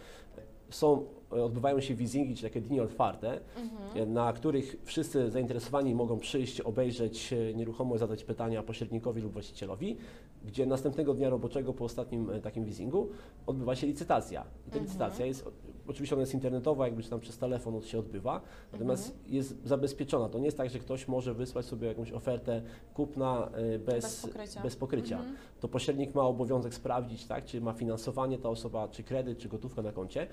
są, 0.71 1.05
odbywają 1.31 1.81
się 1.81 1.95
leasingi, 1.95 2.35
czy 2.37 2.43
takie 2.43 2.61
dni 2.61 2.81
otwarte, 2.81 3.41
Mhm. 3.57 4.13
na 4.13 4.33
których 4.33 4.77
wszyscy 4.85 5.31
zainteresowani 5.31 5.95
mogą 5.95 6.19
przyjść, 6.19 6.61
obejrzeć 6.61 7.33
e, 7.33 7.55
nieruchomość, 7.55 8.01
zadać 8.01 8.25
pytania 8.25 8.63
pośrednikowi 8.63 9.23
lub 9.23 9.33
właścicielowi, 9.33 9.97
gdzie 10.45 10.67
następnego 10.67 11.15
dnia 11.15 11.31
roboczego 11.31 11.73
po 11.73 11.85
ostatnim 11.85 12.31
e, 12.31 12.41
takim 12.41 12.65
leasingu 12.65 13.09
odbywa 13.47 13.77
się 13.77 13.87
licytacja. 13.87 14.41
I 14.43 14.71
ta 14.71 14.77
Mhm. 14.77 14.85
licytacja 14.85 15.27
jest, 15.27 15.49
oczywiście 15.89 16.15
ona 16.17 16.21
jest 16.23 16.35
internetowa, 16.35 16.85
jakby 16.87 17.03
czy 17.03 17.11
tam 17.11 17.21
przez 17.21 17.39
telefon 17.39 17.83
się 17.83 17.99
odbywa, 17.99 18.41
natomiast 18.73 19.09
Mhm. 19.11 19.35
jest 19.35 19.67
zabezpieczona. 19.67 20.29
To 20.29 20.39
nie 20.39 20.45
jest 20.45 20.57
tak, 20.57 20.71
że 20.71 20.79
ktoś 20.79 21.09
może 21.09 21.35
wysłać 21.35 21.67
sobie 21.67 21.89
jakąś 21.89 22.13
ofertę 22.13 22.63
kupna 22.95 23.49
e, 23.75 23.79
bez, 23.79 24.05
Bez 24.05 24.23
pokrycia. 24.27 24.63
bez 24.63 24.77
pokrycia. 24.77 25.17
Mhm. 25.19 25.37
To 25.61 25.69
pośrednik 25.69 26.15
ma 26.15 26.23
obowiązek 26.23 26.75
sprawdzić, 26.75 27.27
tak, 27.27 27.45
czy 27.45 27.61
ma 27.61 27.73
finansowanie 27.73 28.39
ta 28.39 28.49
osoba, 28.49 28.89
czy 28.89 29.03
kredyt, 29.03 29.39
czy 29.39 29.49
gotówka 29.49 29.83
na 29.83 29.93
koncie. 29.93 30.27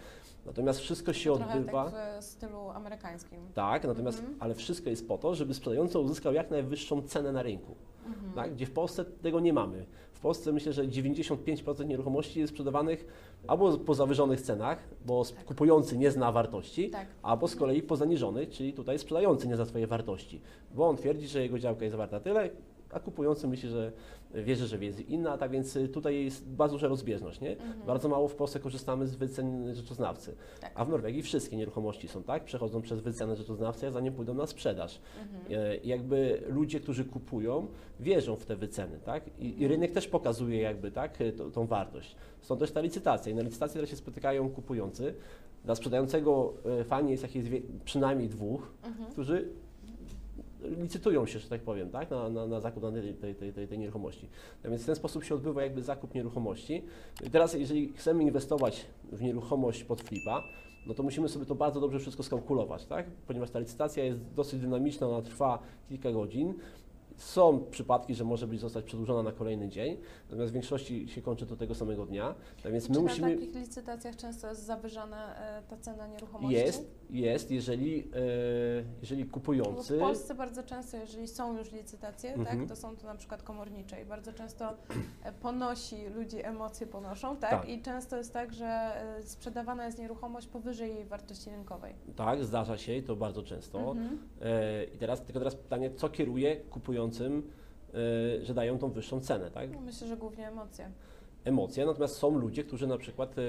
Natomiast 0.46 0.80
wszystko 0.80 1.14
się 1.14 1.30
To 1.32 1.38
trochę 1.38 1.60
odbywa. 1.60 1.92
tak 1.92 2.22
w 2.22 2.24
stylu 2.24 2.70
amerykańskim. 2.70 3.40
Tak, 3.54 3.84
natomiast, 3.88 4.20
Mhm. 4.20 4.38
ale 4.40 4.56
wszystko 4.56 4.90
jest 4.90 5.08
po 5.08 5.18
to, 5.18 5.36
żeby 5.36 5.54
sprzedający 5.54 6.00
uzyskał 6.00 6.34
jak 6.34 6.52
najwyższą 6.52 7.02
cenę 7.02 7.32
na 7.32 7.44
rynku, 7.44 7.76
Mhm. 8.06 8.34
tak? 8.36 8.54
gdzie 8.54 8.66
w 8.66 8.72
Polsce 8.72 9.06
tego 9.06 9.40
nie 9.40 9.54
mamy. 9.54 9.86
W 10.14 10.20
Polsce 10.20 10.52
myślę, 10.54 10.74
że 10.74 10.88
95% 10.88 11.86
nieruchomości 11.86 12.40
jest 12.40 12.54
sprzedawanych 12.54 13.06
albo 13.48 13.78
po 13.78 13.94
zawyżonych 13.96 14.42
cenach, 14.42 14.80
bo 15.06 15.26
Tak. 15.26 15.46
kupujący 15.46 15.98
nie 15.98 16.12
zna 16.12 16.32
wartości, 16.32 16.90
Tak. 16.90 17.08
albo 17.22 17.48
z 17.48 17.56
kolei 17.56 17.82
po 17.82 17.96
zaniżonych, 17.96 18.50
czyli 18.50 18.74
tutaj 18.74 19.00
sprzedający 19.00 19.48
nie 19.48 19.56
zna 19.56 19.66
swojej 19.66 19.88
wartości, 19.88 20.42
bo 20.76 20.88
on 20.88 20.98
twierdzi, 20.98 21.28
że 21.28 21.42
jego 21.42 21.60
działka 21.60 21.86
jest 21.86 21.98
warta 21.98 22.20
tyle, 22.20 22.50
a 22.96 23.00
kupujący 23.00 23.48
myśli, 23.48 23.70
że 23.70 23.92
wierzy, 24.34 24.68
że 24.68 24.78
jest 24.86 25.10
inna, 25.10 25.38
tak 25.38 25.52
więc 25.52 25.78
tutaj 25.94 26.26
jest 26.26 26.48
bardzo 26.50 26.76
duża 26.76 26.88
rozbieżność. 26.88 27.42
Nie? 27.42 27.52
Mhm. 27.52 27.82
Bardzo 27.88 28.10
mało 28.10 28.28
w 28.28 28.36
Polsce 28.36 28.60
korzystamy 28.60 29.08
z 29.08 29.16
wycen 29.16 29.76
rzeczoznawcy, 29.76 30.36
Tak. 30.62 30.72
a 30.76 30.86
w 30.86 30.90
Norwegii 30.90 31.22
wszystkie 31.22 31.58
nieruchomości 31.58 32.08
są 32.08 32.24
tak, 32.24 32.44
przechodzą 32.44 32.82
przez 32.82 33.00
wycenę 33.00 33.36
rzeczoznawcy, 33.36 33.88
a 33.88 33.92
zanim 33.92 34.14
pójdą 34.14 34.34
na 34.34 34.48
sprzedaż. 34.48 35.00
Mhm. 35.22 35.62
E, 35.64 35.78
jakby 35.78 36.44
ludzie, 36.50 36.80
którzy 36.80 37.06
kupują, 37.06 37.68
wierzą 38.00 38.36
w 38.36 38.46
te 38.46 38.56
wyceny, 38.56 39.00
tak? 39.06 39.24
I, 39.40 39.62
i 39.62 39.68
rynek 39.68 39.92
też 39.92 40.08
pokazuje 40.08 40.62
jakby, 40.62 40.92
tak, 40.92 41.22
e, 41.22 41.32
tą, 41.32 41.52
tą 41.52 41.66
wartość. 41.68 42.16
Stąd 42.42 42.60
też 42.60 42.72
ta 42.72 42.82
licytacja. 42.82 43.32
I 43.32 43.36
na 43.36 43.42
licytacji 43.42 43.74
teraz 43.74 43.90
się 43.90 43.96
spotykają 43.96 44.50
kupujący, 44.50 45.14
Dla 45.66 45.76
sprzedającego 45.76 46.54
e, 46.80 46.84
fajnie 46.84 47.12
jest, 47.12 47.24
jak 47.24 47.36
jest 47.36 47.48
wie- 47.48 47.62
przynajmniej 47.86 48.30
dwóch, 48.30 48.72
Mhm. 48.84 49.12
którzy 49.12 49.50
licytują 50.66 51.26
się, 51.26 51.40
że 51.40 51.50
tak 51.50 51.62
powiem, 51.62 51.90
tak, 51.90 52.12
na, 52.12 52.30
na, 52.30 52.48
na 52.48 52.60
zakup 52.60 52.82
danej 52.82 53.14
tej, 53.14 53.36
tej, 53.36 53.54
tej, 53.54 53.68
tej 53.68 53.80
nieruchomości. 53.80 54.30
A 54.66 54.70
więc 54.70 54.84
w 54.84 54.86
ten 54.86 54.96
sposób 54.96 55.24
się 55.24 55.36
odbywa 55.36 55.64
jakby 55.64 55.82
zakup 55.82 56.14
nieruchomości. 56.14 56.84
I 57.24 57.30
teraz, 57.30 57.54
jeżeli 57.54 57.94
chcemy 57.94 58.24
inwestować 58.24 58.86
w 59.12 59.22
nieruchomość 59.22 59.84
pod 59.84 60.02
flipa, 60.02 60.44
no 60.86 60.94
to 60.94 61.04
musimy 61.04 61.30
sobie 61.30 61.46
to 61.46 61.56
bardzo 61.56 61.80
dobrze 61.82 62.00
wszystko 62.00 62.24
skalkulować, 62.24 62.86
tak? 62.86 63.06
Ponieważ 63.28 63.50
ta 63.50 63.60
licytacja 63.60 64.04
jest 64.04 64.20
dosyć 64.36 64.60
dynamiczna, 64.60 65.08
ona 65.08 65.22
trwa 65.22 65.60
kilka 65.90 66.12
godzin. 66.12 66.54
Są 67.18 67.66
przypadki, 67.72 68.16
że 68.16 68.24
może 68.24 68.48
być 68.48 68.60
zostać 68.60 68.86
przedłużona 68.86 69.24
na 69.24 69.32
kolejny 69.32 69.70
dzień, 69.70 69.98
natomiast 70.30 70.52
w 70.52 70.54
większości 70.54 71.08
się 71.10 71.22
kończy 71.22 71.46
do 71.46 71.56
tego 71.58 71.76
samego 71.76 72.06
dnia. 72.06 72.36
Tak 72.64 72.72
więc 72.72 72.90
my 72.90 72.96
Czy 72.96 73.02
musimy. 73.02 73.30
na 73.30 73.36
takich 73.36 73.56
licytacjach 73.56 74.16
często 74.16 74.48
jest 74.50 74.64
zawyżana 74.64 75.36
e, 75.36 75.62
ta 75.70 75.78
cena 75.78 76.08
nieruchomości? 76.08 76.56
Jest, 76.58 76.88
jest, 77.10 77.52
jeżeli, 77.52 78.00
e, 78.00 78.04
jeżeli 79.02 79.26
Bo 79.26 79.34
kupujący. 79.34 79.98
w 79.98 80.00
Polsce 80.00 80.36
bardzo 80.36 80.64
często, 80.64 80.98
jeżeli 80.98 81.28
są 81.28 81.58
już 81.58 81.72
licytacje, 81.72 82.34
Mhm. 82.34 82.60
tak, 82.60 82.70
to 82.70 82.76
są 82.76 82.96
to 82.98 83.06
na 83.08 83.16
przykład 83.16 83.44
komornicze 83.44 84.02
i 84.02 84.06
bardzo 84.06 84.34
często 84.34 84.70
e, 85.24 85.32
ponosi, 85.32 86.08
ludzi 86.16 86.38
emocje 86.46 86.88
ponoszą, 86.88 87.38
tak? 87.38 87.52
Tak. 87.52 87.70
I 87.70 87.82
często 87.82 88.18
jest 88.18 88.34
tak, 88.34 88.54
że 88.54 88.66
e, 89.18 89.24
sprzedawana 89.24 89.86
jest 89.86 90.00
nieruchomość 90.00 90.48
powyżej 90.48 90.96
jej 90.96 91.06
wartości 91.06 91.50
rynkowej. 91.50 91.94
Tak, 92.16 92.44
zdarza 92.44 92.78
się 92.78 92.94
i 92.96 93.04
to 93.04 93.16
bardzo 93.16 93.44
często. 93.44 93.80
Mhm. 93.92 94.20
E, 94.42 94.84
I 94.84 94.98
teraz 94.98 95.22
tylko 95.22 95.40
teraz 95.40 95.56
pytanie, 95.56 95.92
co 95.96 96.10
kieruje 96.10 96.56
kupującym, 97.10 97.44
e, 98.42 98.46
że 98.46 98.54
dają 98.54 98.78
tą 98.78 98.90
wyższą 98.90 99.20
cenę, 99.20 99.52
tak? 99.52 99.72
No, 99.74 99.82
Myślę, 99.82 100.08
że 100.08 100.18
głównie 100.18 100.48
emocje. 100.48 100.90
Emocje, 101.44 101.86
natomiast 101.86 102.16
są 102.16 102.38
ludzie, 102.38 102.64
którzy 102.64 102.88
na 102.88 102.98
przykład 102.98 103.36
e, 103.38 103.42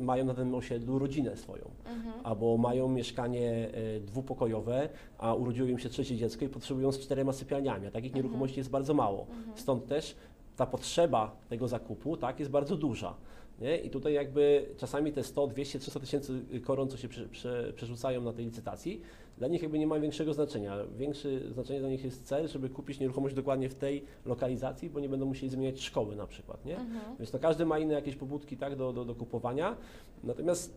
e, 0.00 0.04
mają 0.04 0.24
na 0.24 0.34
danym 0.34 0.54
osiedlu 0.54 0.98
rodzinę 0.98 1.36
swoją, 1.36 1.64
Mhm. 1.86 2.14
albo 2.24 2.56
mają 2.56 2.88
mieszkanie 2.88 3.70
dwupokojowe, 4.00 4.88
a 5.18 5.34
urodziło 5.34 5.68
im 5.68 5.78
się 5.78 5.88
trzecie 5.88 6.16
dziecko 6.16 6.44
i 6.44 6.48
potrzebują 6.48 6.92
z 6.92 6.98
czterema 7.00 7.32
sypialniami, 7.32 7.86
a 7.86 7.90
takich 7.90 8.10
Mhm. 8.10 8.24
nieruchomości 8.24 8.58
jest 8.60 8.70
bardzo 8.70 8.94
mało. 8.94 9.26
Mhm. 9.30 9.58
Stąd 9.58 9.86
też 9.86 10.16
ta 10.56 10.66
potrzeba 10.66 11.36
tego 11.48 11.68
zakupu 11.68 12.16
tak, 12.16 12.38
jest 12.40 12.50
bardzo 12.50 12.76
duża. 12.76 13.14
Nie? 13.60 13.78
I 13.78 13.90
tutaj 13.90 14.12
jakby 14.12 14.66
czasami 14.76 15.12
te 15.12 15.22
100, 15.22 15.46
200, 15.46 15.78
300 15.78 16.00
tysięcy 16.00 16.40
koron, 16.64 16.88
co 16.88 16.96
się 16.96 17.08
prze, 17.08 17.28
prze, 17.28 17.72
przerzucają 17.72 18.22
na 18.22 18.32
tej 18.32 18.44
licytacji, 18.44 19.00
dla 19.38 19.48
nich 19.48 19.62
jakby 19.62 19.78
nie 19.78 19.86
ma 19.86 20.00
większego 20.00 20.34
znaczenia. 20.34 20.76
Większe 20.98 21.28
znaczenie 21.52 21.80
dla 21.80 21.88
nich 21.88 22.04
jest 22.04 22.24
cel, 22.24 22.48
żeby 22.48 22.68
kupić 22.68 23.00
nieruchomość 23.00 23.34
dokładnie 23.34 23.68
w 23.68 23.74
tej 23.74 24.04
lokalizacji, 24.24 24.90
bo 24.90 25.00
nie 25.00 25.08
będą 25.08 25.26
musieli 25.26 25.50
zmieniać 25.50 25.80
szkoły 25.80 26.16
na 26.16 26.26
przykład. 26.26 26.64
Nie? 26.64 26.78
Mhm. 26.78 27.16
Więc 27.18 27.30
to 27.30 27.38
każdy 27.38 27.66
ma 27.66 27.78
inne 27.78 27.94
jakieś 27.94 28.16
pobudki 28.16 28.56
tak, 28.56 28.76
do, 28.76 28.92
do, 28.92 29.04
do 29.04 29.14
kupowania. 29.14 29.76
Natomiast 30.24 30.74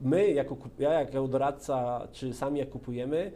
my, 0.00 0.30
jako, 0.30 0.56
ja 0.78 0.92
jako 0.92 1.28
doradca, 1.28 2.08
czy 2.12 2.34
sami 2.34 2.58
jak 2.58 2.70
kupujemy, 2.70 3.32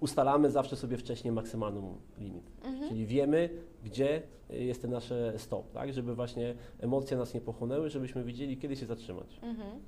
ustalamy 0.00 0.50
zawsze 0.50 0.76
sobie 0.76 0.96
wcześniej 0.96 1.32
maksymalny 1.32 1.80
limit. 2.18 2.52
Mhm. 2.64 2.88
Czyli 2.88 3.06
wiemy, 3.06 3.48
gdzie 3.84 4.22
jest 4.50 4.82
ten 4.82 4.90
nasz 4.90 5.12
stop, 5.36 5.72
tak? 5.72 5.92
żeby 5.92 6.14
właśnie 6.14 6.54
emocje 6.80 7.16
nas 7.16 7.34
nie 7.34 7.40
pochłonęły, 7.40 7.90
żebyśmy 7.90 8.24
wiedzieli, 8.24 8.56
kiedy 8.58 8.76
się 8.76 8.86
zatrzymać. 8.86 9.38
Mhm. 9.42 9.80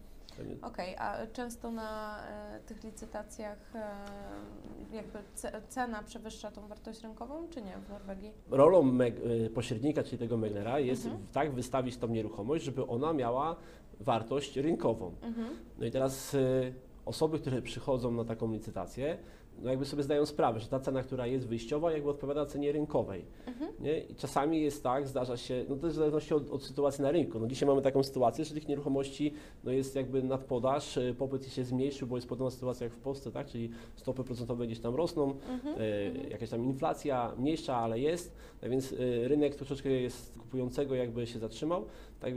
Okej, 0.63 0.97
a 0.97 1.27
często 1.27 1.71
na 1.71 2.19
e, 2.29 2.61
tych 2.61 2.85
licytacjach 2.85 3.59
e, 3.75 4.97
jakby 4.97 5.19
ce, 5.35 5.63
cena 5.69 6.03
przewyższa 6.03 6.51
tą 6.51 6.69
wartość 6.69 7.03
rynkową, 7.03 7.49
czy 7.49 7.63
nie 7.63 7.77
w 7.87 7.89
Norwegii? 7.89 8.33
Rolą 8.51 8.99
y, 9.01 9.51
pośrednika, 9.55 10.03
czyli 10.03 10.19
tego 10.19 10.37
meglera, 10.37 10.79
jest 10.79 11.05
Mhm. 11.07 11.27
tak 11.33 11.53
wystawić 11.53 11.97
tą 11.97 12.09
nieruchomość, 12.09 12.65
żeby 12.65 12.87
ona 12.87 13.13
miała 13.13 13.57
wartość 14.01 14.57
rynkową. 14.57 15.13
Mhm. 15.23 15.49
No 15.79 15.87
i 15.87 15.91
teraz 15.91 16.35
y, 16.35 16.75
osoby, 17.07 17.39
które 17.39 17.63
przychodzą 17.63 18.11
na 18.11 18.25
taką 18.25 18.53
licytację, 18.53 19.19
no 19.63 19.71
jakby 19.71 19.85
sobie 19.85 20.03
zdają 20.03 20.27
sprawę, 20.27 20.61
że 20.61 20.69
ta 20.69 20.81
cena, 20.81 21.03
która 21.03 21.27
jest 21.27 21.47
wyjściowa, 21.49 21.93
jakby 21.93 22.11
odpowiada 22.11 22.47
cenie 22.47 22.73
rynkowej. 22.73 23.25
Mhm. 23.47 23.71
Nie? 23.81 24.01
I 24.01 24.15
czasami 24.15 24.63
jest 24.63 24.83
tak, 24.83 25.09
zdarza 25.09 25.37
się, 25.37 25.65
no 25.69 25.77
to 25.77 25.87
jest 25.87 25.97
w 25.97 25.99
zależności 25.99 26.35
od, 26.35 26.51
od 26.51 26.63
sytuacji 26.63 27.03
na 27.03 27.11
rynku. 27.11 27.39
No 27.39 27.47
dzisiaj 27.47 27.69
mamy 27.69 27.83
taką 27.83 28.03
sytuację, 28.03 28.45
że 28.45 28.55
tych 28.55 28.69
nieruchomości 28.69 29.35
no 29.65 29.73
jest 29.73 29.97
jakby 29.97 30.23
nadpodaż, 30.23 30.97
y, 30.97 31.15
popyt 31.19 31.47
się 31.53 31.65
zmniejszył, 31.65 32.09
bo 32.09 32.17
jest 32.17 32.29
podobna 32.29 32.51
sytuacja 32.51 32.85
jak 32.85 32.93
w 32.93 32.99
Polsce, 32.99 33.33
tak? 33.33 33.47
czyli 33.47 33.71
stopy 33.97 34.25
procentowe 34.25 34.67
gdzieś 34.67 34.81
tam 34.81 34.95
rosną, 34.95 35.35
Mhm. 35.51 35.77
e, 35.79 36.29
jakaś 36.31 36.51
tam 36.51 36.65
inflacja 36.65 37.33
mniejsza, 37.39 37.77
ale 37.77 38.01
jest, 38.01 38.37
tak 38.61 38.71
więc 38.71 38.93
e, 38.93 39.29
rynek 39.29 39.55
troszeczkę 39.55 39.89
jest 39.89 40.39
kupującego 40.39 40.95
jakby 40.95 41.27
się 41.27 41.39
zatrzymał, 41.39 41.85
tak, 42.21 42.35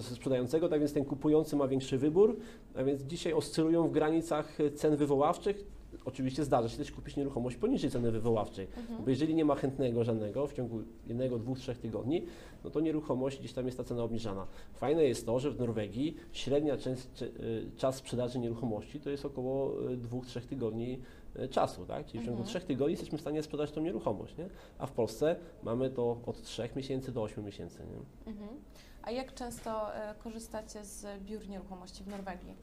sprzedającego, 0.00 0.68
tak 0.68 0.80
więc 0.80 0.92
ten 0.92 1.04
kupujący 1.04 1.56
ma 1.56 1.68
większy 1.68 1.98
wybór, 1.98 2.36
a 2.74 2.84
więc 2.84 3.02
dzisiaj 3.02 3.32
oscylują 3.32 3.88
w 3.88 3.92
granicach 3.92 4.58
cen 4.74 4.96
wywoławczych. 4.96 5.73
Oczywiście 6.04 6.44
zdarza 6.44 6.68
się 6.68 6.76
też 6.78 6.92
kupić 6.92 7.16
nieruchomość 7.16 7.56
poniżej 7.56 7.90
ceny 7.90 8.10
wywoławczej, 8.10 8.66
Mhm. 8.76 9.04
bo 9.04 9.10
jeżeli 9.10 9.34
nie 9.34 9.44
ma 9.44 9.54
chętnego 9.54 10.04
żadnego 10.04 10.46
w 10.46 10.52
ciągu 10.52 10.82
jednego, 11.06 11.38
dwóch, 11.38 11.58
trzech 11.58 11.78
tygodni, 11.78 12.26
no 12.64 12.70
to 12.70 12.80
nieruchomość 12.80 13.38
gdzieś 13.38 13.52
tam 13.52 13.66
jest 13.66 13.78
ta 13.78 13.84
cena 13.84 14.02
obniżana. 14.02 14.46
Fajne 14.74 15.04
jest 15.04 15.26
to, 15.26 15.38
że 15.38 15.50
w 15.50 15.58
Norwegii 15.58 16.16
średnia 16.32 16.76
czas, 16.76 17.08
y, 17.22 17.70
czas 17.76 17.96
sprzedaży 17.96 18.38
nieruchomości 18.38 19.00
to 19.00 19.10
jest 19.10 19.24
około 19.24 19.90
y, 19.90 19.96
dwóch, 19.96 20.26
trzech 20.26 20.46
tygodni 20.46 21.00
y, 21.36 21.48
czasu, 21.48 21.86
tak? 21.86 22.06
Czyli 22.06 22.18
w 22.18 22.22
ciągu 22.22 22.38
Mhm. 22.38 22.48
trzech 22.48 22.64
tygodni 22.64 22.92
jesteśmy 22.92 23.18
w 23.18 23.20
stanie 23.20 23.42
sprzedać 23.42 23.70
tą 23.70 23.80
nieruchomość, 23.80 24.36
nie? 24.36 24.48
A 24.78 24.86
w 24.86 24.92
Polsce 24.92 25.36
mamy 25.62 25.90
to 25.90 26.20
od 26.26 26.42
trzech 26.42 26.76
miesięcy 26.76 27.12
do 27.12 27.22
ośmiu 27.22 27.42
miesięcy, 27.42 27.78
nie? 27.90 28.30
Mhm. 28.32 28.48
A 29.02 29.10
jak 29.10 29.34
często 29.34 29.94
e, 29.96 30.14
korzystacie 30.14 30.84
z 30.84 31.22
biur 31.22 31.48
nieruchomości 31.48 32.04
w 32.04 32.06
Norwegii? 32.08 32.56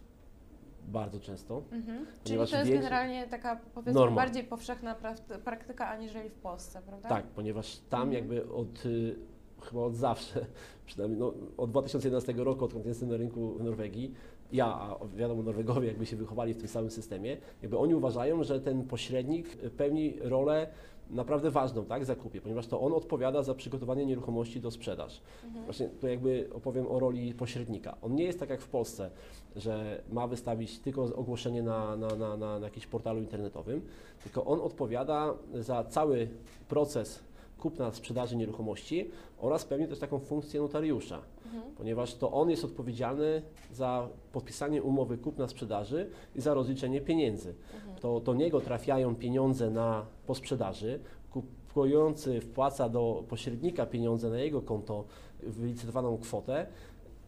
Bardzo 0.87 1.19
często. 1.19 1.63
Mhm. 1.71 2.05
Czyli 2.23 2.37
to 2.37 2.57
jest 2.57 2.71
generalnie 2.71 3.27
taka 3.27 3.55
powiedzmy 3.73 3.93
Norma. 4.01 4.15
bardziej 4.15 4.43
powszechna 4.43 4.95
pra- 4.95 5.37
praktyka 5.39 5.87
aniżeli 5.87 6.29
w 6.29 6.35
Polsce, 6.37 6.81
prawda? 6.87 7.09
Tak, 7.09 7.25
ponieważ 7.25 7.77
tam 7.89 8.01
Mhm. 8.01 8.13
jakby 8.17 8.53
od, 8.53 8.85
y, 8.85 9.15
chyba 9.61 9.81
od 9.81 9.95
zawsze, 9.95 10.45
przynajmniej 10.85 11.19
no, 11.19 11.33
od 11.57 11.69
2011 11.71 12.33
roku, 12.37 12.65
odkąd 12.65 12.85
jestem 12.85 13.09
na 13.09 13.17
rynku 13.17 13.53
w 13.53 13.63
Norwegii, 13.63 14.13
ja, 14.51 14.65
a 14.65 14.97
wiadomo 15.15 15.43
Norwegowie 15.43 15.87
jakby 15.87 16.05
się 16.05 16.15
wychowali 16.15 16.53
w 16.53 16.57
tym 16.57 16.67
samym 16.67 16.91
systemie, 16.91 17.37
jakby 17.61 17.77
oni 17.77 17.95
uważają, 17.95 18.43
że 18.43 18.59
ten 18.61 18.83
pośrednik 18.87 19.57
pełni 19.57 20.13
rolę 20.19 20.67
naprawdę 21.11 21.51
ważną 21.51 21.85
tak, 21.85 22.05
zakupie, 22.05 22.41
ponieważ 22.41 22.67
to 22.67 22.81
on 22.81 22.93
odpowiada 22.93 23.43
za 23.43 23.53
przygotowanie 23.53 24.05
nieruchomości 24.05 24.61
do 24.61 24.71
sprzedaż. 24.71 25.21
Mhm. 25.45 25.65
Właśnie 25.65 25.89
tu 25.89 26.07
jakby 26.07 26.49
opowiem 26.53 26.87
o 26.87 26.99
roli 26.99 27.33
pośrednika. 27.33 27.97
On 28.01 28.15
nie 28.15 28.23
jest 28.23 28.39
tak 28.39 28.49
jak 28.49 28.61
w 28.61 28.69
Polsce, 28.69 29.09
że 29.55 30.03
ma 30.11 30.27
wystawić 30.27 30.79
tylko 30.79 31.03
ogłoszenie 31.03 31.63
na, 31.63 31.95
na, 31.95 32.07
na, 32.07 32.37
na, 32.37 32.59
na 32.59 32.65
jakimś 32.65 32.87
portalu 32.87 33.19
internetowym, 33.19 33.81
tylko 34.23 34.45
on 34.45 34.61
odpowiada 34.61 35.33
za 35.53 35.83
cały 35.83 36.27
proces 36.69 37.23
kupna, 37.61 37.91
sprzedaży 37.91 38.35
nieruchomości 38.35 39.09
oraz 39.39 39.65
pełni 39.65 39.87
też 39.87 39.99
taką 39.99 40.19
funkcję 40.19 40.61
notariusza, 40.61 41.21
Mhm. 41.45 41.63
ponieważ 41.77 42.15
to 42.15 42.31
on 42.31 42.49
jest 42.49 42.63
odpowiedzialny 42.65 43.41
za 43.73 44.09
podpisanie 44.31 44.83
umowy 44.83 45.17
kupna, 45.17 45.47
sprzedaży 45.47 46.09
i 46.35 46.41
za 46.41 46.53
rozliczenie 46.53 47.01
pieniędzy. 47.01 47.53
Mhm. 47.75 47.97
To 47.99 48.19
do 48.19 48.33
niego 48.33 48.61
trafiają 48.61 49.15
pieniądze 49.15 49.69
na 49.69 50.05
po 50.27 50.35
sprzedaży, 50.35 50.99
kupujący 51.31 52.41
wpłaca 52.41 52.89
do 52.89 53.23
pośrednika 53.29 53.85
pieniądze 53.85 54.29
na 54.29 54.39
jego 54.39 54.61
konto 54.61 55.03
wylicytowaną 55.43 56.17
kwotę 56.17 56.67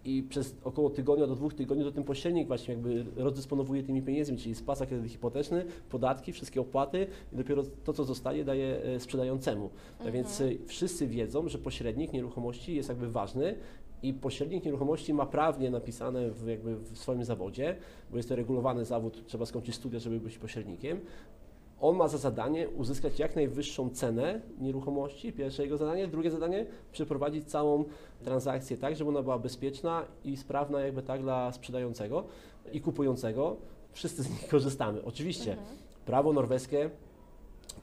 i 0.05 0.23
przez 0.23 0.55
około 0.63 0.89
tygodnia 0.89 1.27
do 1.27 1.35
dwóch 1.35 1.53
tygodni 1.53 1.83
to 1.83 1.91
ten 1.91 2.03
pośrednik 2.03 2.47
właśnie 2.47 2.73
jakby 2.73 3.05
rozdysponowuje 3.15 3.83
tymi 3.83 4.01
pieniędzmi, 4.01 4.37
czyli 4.37 4.55
spłaca 4.55 4.85
kredyt 4.85 5.11
hipoteczny, 5.11 5.65
podatki, 5.89 6.31
wszystkie 6.31 6.61
opłaty 6.61 7.07
i 7.33 7.35
dopiero 7.35 7.63
to, 7.83 7.93
co 7.93 8.03
zostaje, 8.03 8.45
daje 8.45 8.83
e, 8.83 8.99
sprzedającemu. 8.99 9.69
A 9.99 10.11
więc 10.11 10.41
e, 10.41 10.49
wszyscy 10.65 11.07
wiedzą, 11.07 11.47
że 11.49 11.57
pośrednik 11.57 12.13
nieruchomości 12.13 12.75
jest 12.75 12.89
jakby 12.89 13.11
ważny 13.11 13.55
i 14.03 14.13
pośrednik 14.13 14.65
nieruchomości 14.65 15.13
ma 15.13 15.25
prawnie 15.25 15.69
napisane 15.71 16.31
w, 16.31 16.47
jakby 16.47 16.75
w 16.75 16.97
swoim 16.97 17.25
zawodzie, 17.25 17.75
bo 18.11 18.17
jest 18.17 18.29
to 18.29 18.35
regulowany 18.35 18.85
zawód, 18.85 19.23
trzeba 19.27 19.45
skończyć 19.45 19.75
studia, 19.75 19.99
żeby 19.99 20.19
być 20.19 20.37
pośrednikiem. 20.37 20.99
On 21.83 21.95
ma 21.95 22.07
za 22.07 22.17
zadanie 22.17 22.69
uzyskać 22.69 23.19
jak 23.19 23.35
najwyższą 23.35 23.89
cenę 23.89 24.41
nieruchomości, 24.59 25.33
pierwsze 25.33 25.63
jego 25.63 25.77
zadanie. 25.77 26.07
Drugie 26.07 26.31
zadanie, 26.31 26.65
przeprowadzić 26.91 27.45
całą 27.49 27.83
transakcję 28.23 28.77
tak, 28.77 28.95
żeby 28.95 29.09
ona 29.09 29.21
była 29.21 29.39
bezpieczna 29.39 30.05
i 30.23 30.37
sprawna 30.37 30.79
jakby 30.79 31.01
tak 31.03 31.21
dla 31.21 31.51
sprzedającego 31.51 32.23
i 32.71 32.81
kupującego. 32.81 33.57
Wszyscy 33.91 34.23
z 34.23 34.29
nich 34.29 34.47
korzystamy. 34.47 35.03
Oczywiście 35.05 35.51
Mhm. 35.51 35.77
prawo 36.05 36.33
norweskie 36.33 36.89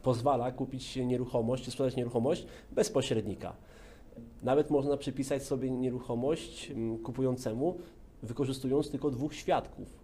pozwala 0.03 0.53
kupić 0.53 0.97
nieruchomość 0.97 1.65
czy 1.65 1.71
sprzedać 1.71 1.97
nieruchomość 1.97 2.47
bez 2.71 2.91
pośrednika. 2.91 3.53
Nawet 4.43 4.71
można 4.71 4.97
przypisać 4.97 5.43
sobie 5.43 5.71
nieruchomość 5.71 6.71
mm, 6.71 6.99
kupującemu, 6.99 7.79
wykorzystując 8.23 8.91
tylko 8.91 9.11
dwóch 9.11 9.35
świadków. 9.35 10.00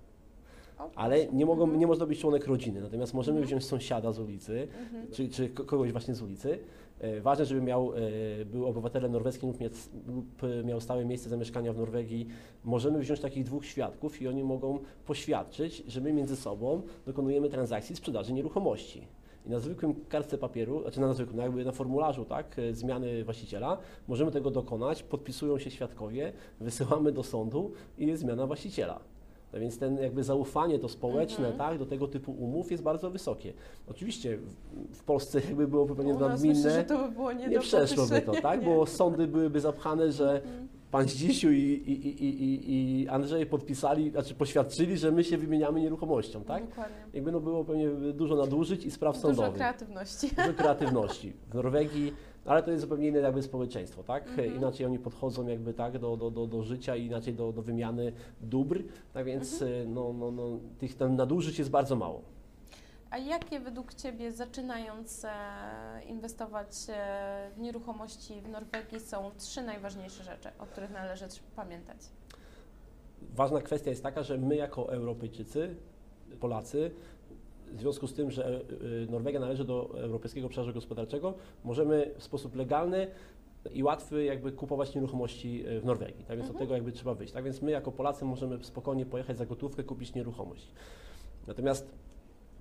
Ale 0.95 1.26
nie, 1.26 1.47
mogą, 1.47 1.66
nie 1.66 1.87
można 1.87 2.06
być 2.06 2.21
członek 2.21 2.47
rodziny, 2.47 2.80
natomiast 2.80 3.14
możemy 3.14 3.40
wziąć 3.40 3.64
sąsiada 3.64 4.12
z 4.12 4.18
ulicy, 4.18 4.68
czy, 5.12 5.28
czy 5.28 5.49
ko- 5.49 5.64
kogoś 5.64 5.92
właśnie 5.92 6.14
z 6.14 6.23
ulicy. 6.23 6.59
E, 7.00 7.21
Ważne, 7.21 7.45
żeby 7.45 7.61
miał, 7.61 7.92
e, 7.95 8.45
był 8.45 8.66
obywatelem 8.66 9.12
norweskim 9.12 9.49
lub 9.49 9.59
lub 10.06 10.42
miał 10.64 10.80
stałe 10.80 11.04
miejsce 11.04 11.28
zamieszkania 11.28 11.73
w 11.73 11.76
Norwegii. 11.78 12.26
Możemy 12.64 12.99
wziąć 12.99 13.21
takich 13.21 13.45
dwóch 13.45 13.64
świadków 13.66 14.23
i 14.23 14.28
oni 14.28 14.45
mogą 14.45 14.78
poświadczyć, 15.06 15.83
że 15.88 16.00
my 16.00 16.12
między 16.12 16.37
sobą 16.37 16.83
dokonujemy 17.06 17.49
transakcji 17.49 17.97
sprzedaży 17.97 18.33
nieruchomości. 18.33 19.02
I 19.47 19.50
na 19.50 19.59
zwykłym 19.61 19.95
kartce 20.09 20.38
papieru, 20.38 20.83
znaczy 20.83 21.00
na 21.00 21.14
zwykłym, 21.14 21.38
jakby 21.38 21.64
na 21.64 21.73
formularzu, 21.73 22.25
tak, 22.25 22.59
e, 22.59 22.75
zmiany 22.75 23.25
właściciela, 23.25 23.78
możemy 24.09 24.30
tego 24.30 24.50
dokonać, 24.50 25.02
podpisują 25.02 25.59
się 25.59 25.71
świadkowie, 25.71 26.33
wysyłamy 26.61 27.12
do 27.12 27.23
sądu 27.23 27.73
i 27.99 28.06
jest 28.06 28.23
zmiana 28.23 28.47
właściciela. 28.47 29.00
No 29.57 29.61
więc 29.61 29.79
ten 29.79 29.99
jakby 29.99 30.25
zaufanie 30.25 30.79
to 30.79 30.89
społeczne, 30.89 31.49
Mhm. 31.49 31.59
tak, 31.59 31.79
do 31.79 31.87
tego 31.87 32.09
typu 32.09 32.33
umów 32.33 32.71
jest 32.71 32.83
bardzo 32.83 33.11
wysokie. 33.11 33.53
Oczywiście 33.89 34.39
w, 34.93 35.03
Polsce 35.05 35.41
jakby 35.41 35.69
byłoby 35.69 35.97
pewnie 35.97 36.15
nadminne, 36.15 36.85
to 36.85 36.99
by 36.99 37.11
było 37.15 37.33
nie, 37.33 37.61
przeszłoby 37.61 38.21
to, 38.21 38.33
tak, 38.33 38.61
nie. 38.61 38.67
bo 38.67 38.87
sądy 38.87 39.27
byłyby 39.27 39.61
zapchane, 39.61 40.13
że 40.13 40.43
Mhm. 40.43 40.69
pan 40.91 41.09
Zdzisiu 41.09 41.51
i, 41.53 41.57
i, 41.57 42.25
i, 42.25 43.01
i, 43.03 43.09
Andrzej 43.09 43.47
podpisali, 43.47 44.11
znaczy 44.11 44.35
poświadczyli, 44.35 44.97
że 44.99 45.13
my 45.13 45.25
się 45.25 45.39
wymieniamy 45.39 45.81
nieruchomością, 45.81 46.45
tak? 46.45 46.67
Dokładnie. 46.67 46.97
Jakby 47.13 47.33
no 47.33 47.41
było 47.41 47.65
pewnie 47.65 47.89
dużo 48.13 48.37
nadużyć 48.37 48.85
i 48.85 48.91
spraw 48.91 49.15
Dużo 49.17 49.27
sądowych 49.29 49.55
kreatywności. 49.55 50.29
dużo 50.37 50.53
kreatywności. 50.53 51.33
W 51.51 51.55
Norwegii, 51.55 52.13
ale 52.47 52.62
to 52.62 52.71
jest 52.71 52.81
zupełnie 52.81 53.09
inne 53.09 53.19
jakby 53.19 53.43
społeczeństwo, 53.43 54.03
tak? 54.03 54.29
Mhm. 54.29 54.57
Inaczej 54.57 54.87
oni 54.87 54.99
podchodzą 54.99 55.47
jakby 55.47 55.75
tak 55.75 55.99
do, 55.99 56.17
do, 56.17 56.31
do, 56.31 56.47
do 56.47 56.62
życia 56.62 56.97
i 56.97 57.07
inaczej 57.07 57.35
do, 57.35 57.53
do 57.53 57.62
wymiany 57.62 58.12
dóbr, 58.41 58.83
tak 59.12 59.25
więc 59.26 59.53
Mhm. 59.53 59.73
y, 59.73 59.87
no, 59.88 60.12
no, 60.12 60.31
no, 60.31 60.59
tych 60.79 61.00
nadużyć 61.00 61.59
jest 61.59 61.71
bardzo 61.71 61.97
mało. 61.97 62.23
A 63.11 63.19
jakie 63.19 63.61
według 63.61 63.95
Ciebie, 63.95 64.33
zaczynając 64.33 65.25
e, 65.25 65.31
inwestować 66.09 66.69
e, 66.88 67.50
w 67.57 67.61
nieruchomości 67.61 68.41
w 68.41 68.49
Norwegii, 68.49 69.00
są 69.00 69.31
trzy 69.38 69.62
najważniejsze 69.62 70.25
rzeczy, 70.25 70.49
o 70.59 70.67
których 70.67 70.91
należy 70.91 71.25
pamiętać? 71.57 71.99
Ważna 73.23 73.61
kwestia 73.61 73.91
jest 73.91 74.03
taka, 74.03 74.23
że 74.23 74.38
my 74.38 74.57
jako 74.57 74.93
Europejczycy, 74.93 75.76
Polacy, 76.41 76.91
w 77.73 77.80
związku 77.80 78.06
z 78.06 78.14
tym, 78.14 78.30
że 78.30 78.61
y, 79.04 79.06
Norwegia 79.11 79.40
należy 79.40 79.64
do 79.64 80.00
Europejskiego 80.00 80.46
Obszaru 80.46 80.73
Gospodarczego, 80.73 81.35
możemy 81.64 82.11
w 82.18 82.23
sposób 82.23 82.56
legalny 82.56 83.06
i 83.73 83.82
łatwy 83.82 84.25
jakby 84.25 84.52
kupować 84.52 84.94
nieruchomości 84.94 85.66
y, 85.68 85.80
w 85.80 85.85
Norwegii. 85.85 86.25
Tak 86.25 86.37
więc 86.37 86.50
od 86.50 86.54
Mhm. 86.54 86.58
tego 86.58 86.75
jakby 86.75 86.92
trzeba 86.92 87.14
wyjść. 87.14 87.32
Tak 87.32 87.44
więc 87.44 87.62
my 87.62 87.70
jako 87.70 87.92
Polacy 87.92 88.25
możemy 88.25 88.64
spokojnie 88.64 89.06
pojechać 89.06 89.38
za 89.38 89.46
gotówkę, 89.46 89.85
kupić 89.85 90.14
nieruchomość. 90.14 90.68
Natomiast 91.46 91.90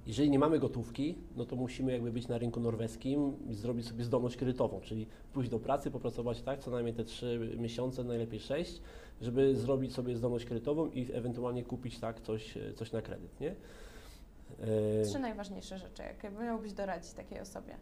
jeżeli 0.08 0.30
nie 0.30 0.40
mamy 0.40 0.60
gotówki, 0.60 1.16
no 1.36 1.46
to 1.46 1.56
musimy 1.56 1.92
jakby 1.92 2.12
być 2.12 2.28
na 2.28 2.38
rynku 2.38 2.60
norweskim 2.60 3.34
i 3.50 3.54
zrobić 3.54 3.88
sobie 3.88 4.04
zdolność 4.04 4.38
kredytową, 4.38 4.82
czyli 4.82 5.08
pójść 5.34 5.50
do 5.50 5.60
pracy, 5.60 5.92
popracować 5.92 6.42
tak 6.42 6.60
co 6.60 6.72
najmniej 6.72 6.96
te 6.96 7.04
3 7.04 7.56
miesiące, 7.58 8.04
najlepiej 8.04 8.40
6, 8.40 8.82
żeby 9.22 9.56
zrobić 9.56 9.94
sobie 9.94 10.16
zdolność 10.18 10.46
kredytową 10.46 10.90
i 10.90 11.12
ewentualnie 11.14 11.64
kupić 11.64 12.00
tak 12.00 12.22
coś, 12.22 12.58
e, 12.58 12.74
coś 12.74 12.92
na 12.92 13.02
kredyt, 13.02 13.40
nie? 13.40 13.56
E, 14.62 15.06
Trzy 15.06 15.20
najważniejsze 15.20 15.78
rzeczy, 15.78 16.04
jakie 16.04 16.30
miałbyś 16.30 16.74
doradzić 16.74 17.14
takiej 17.14 17.40
osobie? 17.40 17.76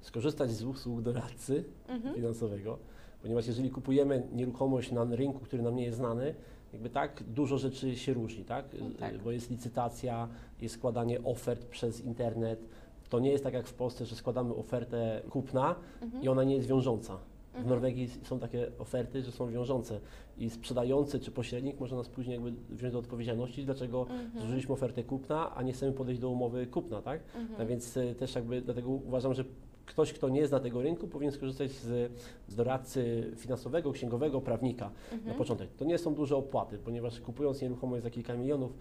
skorzystać 0.00 0.50
z 0.50 0.64
usług 0.64 1.00
doradcy 1.02 1.64
Mhm. 1.88 2.14
finansowego, 2.14 2.78
ponieważ 3.22 3.46
jeżeli 3.46 3.70
kupujemy 3.70 4.22
nieruchomość 4.32 4.92
na 4.92 5.04
rynku, 5.04 5.38
który 5.40 5.62
nam 5.62 5.76
nie 5.76 5.84
jest 5.84 5.96
znany, 5.96 6.34
jakby 6.72 6.90
tak 6.90 7.22
dużo 7.22 7.58
rzeczy 7.58 7.96
się 7.96 8.14
różni, 8.14 8.44
tak? 8.44 8.64
No 8.80 8.86
tak. 8.98 9.18
Bo 9.22 9.30
jest 9.30 9.50
licytacja, 9.50 10.28
jest 10.60 10.74
składanie 10.74 11.24
ofert 11.24 11.64
przez 11.66 12.00
internet. 12.00 12.60
To 13.08 13.20
nie 13.20 13.30
jest 13.30 13.44
tak 13.44 13.54
jak 13.54 13.66
w 13.66 13.74
Polsce, 13.74 14.06
że 14.06 14.16
składamy 14.16 14.54
ofertę 14.54 15.22
kupna 15.30 15.74
Mhm. 16.02 16.22
i 16.24 16.28
ona 16.28 16.44
nie 16.44 16.56
jest 16.56 16.68
wiążąca. 16.68 17.18
W. 17.54 17.66
Norwegii 17.66 18.08
są 18.22 18.38
takie 18.38 18.72
oferty, 18.78 19.22
że 19.22 19.32
są 19.32 19.50
wiążące 19.50 20.00
i 20.38 20.50
sprzedający 20.50 21.20
czy 21.20 21.30
pośrednik 21.30 21.80
może 21.80 21.96
nas 21.96 22.08
później 22.08 22.34
jakby 22.34 22.52
wziąć 22.74 22.92
do 22.92 22.98
odpowiedzialności, 22.98 23.64
dlaczego 23.64 24.00
Mhm. 24.00 24.30
złożyliśmy 24.38 24.74
ofertę 24.74 25.04
kupna, 25.04 25.54
a 25.54 25.62
nie 25.62 25.72
chcemy 25.72 25.92
podejść 25.92 26.20
do 26.20 26.30
umowy 26.30 26.66
kupna, 26.66 27.02
tak? 27.02 27.20
Mhm. 27.36 27.60
A 27.60 27.64
więc 27.64 27.96
e, 27.96 28.14
też 28.14 28.34
jakby 28.34 28.60
dlatego 28.62 28.90
uważam, 28.90 29.34
że 29.34 29.44
ktoś, 29.86 30.12
kto 30.12 30.28
nie 30.28 30.46
zna 30.46 30.60
tego 30.60 30.82
rynku, 30.82 31.08
powinien 31.08 31.32
skorzystać 31.32 31.70
z, 31.70 32.12
z 32.48 32.54
doradcy 32.54 33.30
finansowego, 33.36 33.92
księgowego, 33.92 34.40
prawnika 34.40 34.90
na 35.10 35.16
Mhm. 35.16 35.36
początek. 35.36 35.68
To 35.76 35.84
nie 35.84 35.98
są 35.98 36.14
duże 36.14 36.36
opłaty, 36.36 36.78
ponieważ 36.78 37.20
kupując 37.20 37.62
nieruchomość 37.62 38.02
za 38.02 38.10
kilka 38.10 38.34
milionów, 38.36 38.72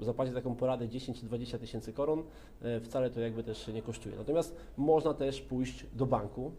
zapłacić 0.00 0.34
taką 0.34 0.54
poradę 0.54 0.88
10 0.88 1.20
czy 1.20 1.26
20 1.26 1.58
tysięcy 1.58 1.92
koron, 1.92 2.22
e, 2.62 2.80
wcale 2.80 3.10
to 3.10 3.20
jakby 3.20 3.42
też 3.42 3.68
nie 3.68 3.82
kosztuje. 3.82 4.16
Natomiast 4.16 4.56
można 4.76 5.14
też 5.14 5.40
pójść 5.42 5.86
do 5.94 6.06
banku 6.06 6.52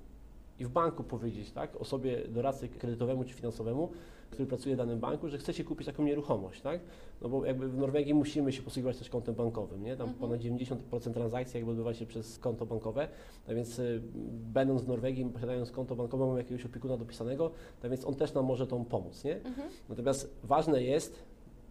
i 0.60 0.66
w 0.66 0.70
banku 0.70 1.04
powiedzieć 1.04 1.52
tak, 1.52 1.76
osobie 1.76 2.28
doradcy 2.28 2.68
kredytowemu 2.70 3.24
czy 3.24 3.34
finansowemu, 3.34 3.90
który 4.30 4.46
pracuje 4.48 4.76
w 4.76 4.78
danym 4.78 5.00
banku, 5.00 5.30
że 5.30 5.38
chcecie 5.38 5.64
kupić 5.64 5.88
taką 5.88 6.04
nieruchomość, 6.04 6.62
tak? 6.62 6.80
No 7.22 7.30
bo 7.30 7.46
jakby 7.46 7.70
w 7.70 7.78
Norwegii 7.78 8.14
musimy 8.14 8.52
się 8.54 8.62
posługiwać 8.62 8.98
też 8.98 9.10
kontem 9.10 9.36
bankowym, 9.36 9.84
nie? 9.84 9.98
Tam 9.98 10.10
Mhm. 10.10 10.20
ponad 10.20 10.42
90% 10.42 11.14
transakcji 11.14 11.58
jakby 11.58 11.72
odbywa 11.72 11.94
się 11.94 12.06
przez 12.06 12.40
konto 12.40 12.66
bankowe, 12.66 13.08
tak 13.46 13.56
więc 13.56 13.80
y, 13.80 14.02
będąc 14.54 14.82
w 14.82 14.88
Norwegii, 14.88 15.26
posiadając 15.26 15.72
konto 15.72 15.96
bankowe, 15.96 16.26
mamy 16.26 16.40
jakiegoś 16.40 16.66
opiekuna 16.66 16.98
dopisanego, 16.98 17.52
tak 17.82 17.92
więc 17.92 18.06
on 18.06 18.16
też 18.16 18.34
nam 18.34 18.46
może 18.46 18.68
tą 18.68 18.86
pomóc, 18.86 19.24
nie? 19.24 19.36
Mhm. 19.36 19.70
Natomiast 19.90 20.36
ważne 20.44 20.84
jest, 20.84 21.24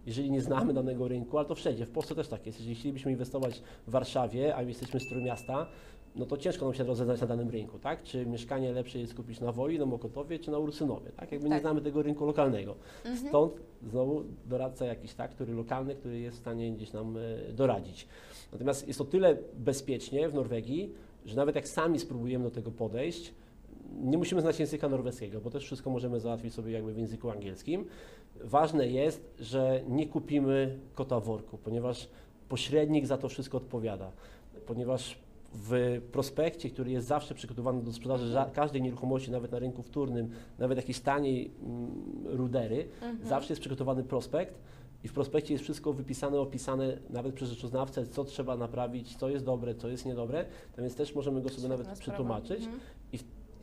jeżeli 0.07 0.31
nie 0.31 0.41
znamy 0.41 0.75
danego 0.75 1.09
rynku, 1.09 1.39
ale 1.39 1.49
to 1.49 1.55
wszędzie, 1.55 1.87
w 1.87 1.91
Polsce 1.91 2.15
też 2.15 2.29
tak 2.29 2.47
jest, 2.47 2.59
jeżeli 2.59 2.75
chcielibyśmy 2.77 3.13
inwestować 3.13 3.63
w 3.87 3.91
Warszawie, 3.91 4.57
a 4.57 4.63
jesteśmy 4.63 5.01
z 5.01 5.09
Trójmiasta, 5.09 5.67
no 6.17 6.27
to 6.27 6.37
ciężko 6.37 6.65
nam 6.65 6.75
się 6.75 6.85
rozeznać 6.85 7.21
na 7.21 7.27
danym 7.27 7.51
rynku, 7.51 7.79
tak? 7.79 8.03
Czy 8.03 8.27
mieszkanie 8.27 8.73
lepsze 8.73 8.99
jest 8.99 9.15
kupić 9.15 9.41
na 9.41 9.53
Woi, 9.53 9.79
na 9.79 9.87
Mokotowie, 9.87 10.39
czy 10.39 10.51
na 10.51 10.59
Ursynowie, 10.59 11.11
tak? 11.17 11.33
Jakby 11.33 11.49
nie 11.49 11.55
Tak. 11.55 11.61
znamy 11.63 11.81
tego 11.81 12.03
rynku 12.03 12.27
lokalnego. 12.27 12.75
Mhm. 13.05 13.29
Stąd 13.29 13.53
znowu 13.83 14.25
doradca 14.47 14.87
jakiś, 14.87 15.15
tak, 15.15 15.31
który 15.31 15.55
lokalny, 15.55 15.95
który 15.95 16.19
jest 16.19 16.37
w 16.37 16.41
stanie 16.41 16.73
gdzieś 16.73 16.93
nam 16.93 17.17
e, 17.17 17.53
doradzić. 17.53 18.09
Natomiast 18.53 18.87
jest 18.87 18.99
to 18.99 19.05
tyle 19.05 19.37
bezpiecznie 19.55 20.29
w 20.29 20.35
Norwegii, 20.35 20.93
że 21.27 21.37
nawet 21.37 21.55
jak 21.57 21.69
sami 21.69 21.99
spróbujemy 21.99 22.45
do 22.45 22.51
tego 22.51 22.71
podejść, 22.71 23.35
nie 24.03 24.19
musimy 24.19 24.41
znać 24.41 24.61
języka 24.61 24.89
norweskiego, 24.89 25.41
bo 25.41 25.51
też 25.51 25.65
wszystko 25.65 25.91
możemy 25.91 26.21
załatwić 26.21 26.55
sobie 26.55 26.73
jakby 26.73 26.93
w 26.93 26.99
języku 26.99 27.31
angielskim. 27.31 27.85
Ważne 28.41 28.89
jest, 28.89 29.35
że 29.41 29.81
nie 29.89 30.07
kupimy 30.07 30.79
kota 30.95 31.21
w 31.21 31.25
worku, 31.25 31.59
ponieważ 31.59 32.09
pośrednik 32.49 33.07
za 33.07 33.19
to 33.19 33.29
wszystko 33.29 33.57
odpowiada. 33.59 34.13
Ponieważ 34.67 35.19
w 35.59 36.01
prospekcie, 36.13 36.71
który 36.71 36.91
jest 36.91 37.07
zawsze 37.07 37.35
przygotowany 37.35 37.83
do 37.83 37.93
sprzedaży 37.93 38.37
każdej 38.53 38.83
nieruchomości, 38.83 39.31
nawet 39.31 39.53
na 39.53 39.59
rynku 39.59 39.83
wtórnym, 39.83 40.31
nawet 40.59 40.79
jakiejś 40.79 41.01
taniej 41.01 41.51
mm, 41.63 41.91
rudery, 42.25 42.89
Mhm. 43.03 43.29
zawsze 43.29 43.53
jest 43.53 43.61
przygotowany 43.61 44.05
prospekt 44.05 44.59
i 45.05 45.09
w 45.09 45.13
prospekcie 45.13 45.55
jest 45.55 45.65
wszystko 45.65 45.93
wypisane, 45.93 46.41
opisane 46.41 46.99
nawet 47.11 47.35
przez 47.35 47.49
rzeczoznawcę, 47.51 48.07
co 48.07 48.25
trzeba 48.25 48.57
naprawić, 48.57 49.17
co 49.17 49.29
jest 49.29 49.45
dobre, 49.45 49.75
co 49.75 49.89
jest 49.89 50.07
niedobre, 50.07 50.45
tak 50.73 50.81
więc 50.81 50.97
też 50.97 51.15
możemy 51.15 51.41
go 51.43 51.49
sobie 51.49 51.59
Świetna 51.59 51.69
nawet 51.77 51.87
sprawa. 51.87 52.01
przetłumaczyć 52.01 52.59
Mhm. 52.65 52.81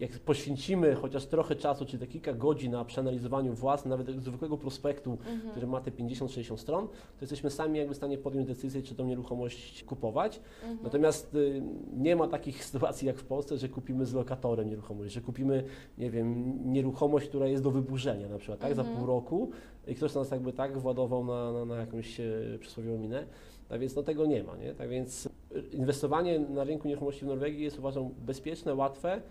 Jak 0.03 0.19
poświęcimy 0.19 0.95
chociaż 0.95 1.25
trochę 1.25 1.55
czasu, 1.55 1.85
czy 1.85 1.97
te 1.99 2.07
kilka 2.07 2.33
godzin 2.33 2.71
na 2.71 2.85
przeanalizowaniu 2.85 3.53
własnym, 3.53 3.89
nawet 3.89 4.23
zwykłego 4.23 4.57
prospektu, 4.57 5.11
Mhm. 5.11 5.51
który 5.51 5.67
ma 5.67 5.81
te 5.81 5.91
50-60 5.91 6.57
stron, 6.57 6.87
to 6.87 6.93
jesteśmy 7.21 7.49
sami 7.49 7.79
jakby 7.79 7.93
w 7.93 7.97
stanie 7.97 8.17
podjąć 8.17 8.47
decyzję, 8.47 8.81
czy 8.81 8.95
tą 8.95 9.05
nieruchomość 9.05 9.83
kupować. 9.83 10.41
Mhm. 10.61 10.79
Natomiast 10.83 11.35
y, 11.35 11.61
nie 11.97 12.15
ma 12.15 12.27
takich 12.27 12.65
sytuacji 12.73 13.07
jak 13.07 13.17
w 13.17 13.25
Polsce, 13.25 13.57
że 13.57 13.69
kupimy 13.69 14.05
z 14.05 14.13
lokatorem 14.13 14.69
nieruchomość, 14.69 15.13
że 15.13 15.21
kupimy, 15.21 15.63
nie 15.97 16.11
wiem, 16.11 16.53
nieruchomość, 16.73 17.27
która 17.27 17.47
jest 17.47 17.63
do 17.63 17.71
wyburzenia 17.71 18.29
na 18.29 18.37
przykład, 18.37 18.59
tak, 18.59 18.75
za 18.75 18.81
Mhm. 18.81 18.97
pół 18.99 19.07
roku 19.07 19.49
i 19.87 19.95
ktoś 19.95 20.15
nas 20.15 20.31
jakby 20.31 20.53
tak 20.53 20.77
władował 20.77 21.25
na, 21.25 21.51
na, 21.51 21.65
na 21.65 21.75
jakąś 21.77 22.19
e, 22.19 22.23
przysłowiową 22.59 22.97
minę. 22.97 23.25
Tak 23.69 23.79
więc 23.79 23.95
no, 23.95 24.03
tego 24.03 24.25
nie 24.25 24.43
ma, 24.43 24.57
nie? 24.57 24.73
Tak 24.73 24.89
więc 24.89 25.25
y, 25.25 25.29
inwestowanie 25.71 26.39
na 26.39 26.63
rynku 26.63 26.87
nieruchomości 26.87 27.25
w 27.25 27.27
Norwegii 27.27 27.63
jest 27.63 27.79
uważam 27.79 28.09
bezpieczne, 28.25 28.75
łatwe. 28.75 29.21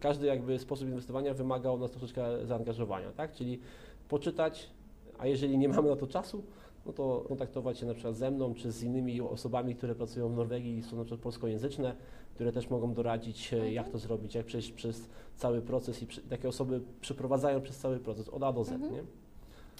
Każdy 0.00 0.26
jakby 0.26 0.58
sposób 0.58 0.88
inwestowania 0.88 1.34
wymaga 1.34 1.70
od 1.70 1.80
nas 1.80 1.90
troszeczkę 1.90 2.46
zaangażowania, 2.46 3.12
tak? 3.12 3.32
Czyli 3.32 3.60
poczytać, 4.08 4.70
a 5.18 5.26
jeżeli 5.26 5.58
nie 5.58 5.68
mamy 5.68 5.88
na 5.88 5.96
to 5.96 6.06
czasu, 6.06 6.42
no 6.86 6.92
to 6.92 7.24
kontaktować 7.28 7.78
się 7.78 7.86
na 7.86 7.94
przykład 7.94 8.16
ze 8.16 8.30
mną, 8.30 8.54
czy 8.54 8.72
z 8.72 8.82
innymi 8.82 9.20
osobami, 9.20 9.74
które 9.74 9.94
pracują 9.94 10.28
w 10.28 10.36
Norwegii 10.36 10.78
i 10.78 10.82
są 10.82 10.96
na 10.96 11.04
przykład 11.04 11.20
polskojęzyczne, 11.20 11.96
które 12.34 12.52
też 12.52 12.70
mogą 12.70 12.94
doradzić, 12.94 13.52
e, 13.52 13.56
Mhm. 13.56 13.74
jak 13.74 13.88
to 13.88 13.98
zrobić, 13.98 14.34
jak 14.34 14.46
przejść 14.46 14.72
przez 14.72 15.08
cały 15.36 15.62
proces 15.62 16.02
i 16.02 16.06
przy, 16.06 16.20
takie 16.22 16.48
osoby 16.48 16.80
przeprowadzają 17.00 17.60
przez 17.60 17.78
cały 17.78 17.98
proces 17.98 18.28
od 18.28 18.42
A 18.42 18.52
do 18.52 18.64
Z, 18.64 18.72
Mhm. 18.72 18.92
nie? 18.92 19.02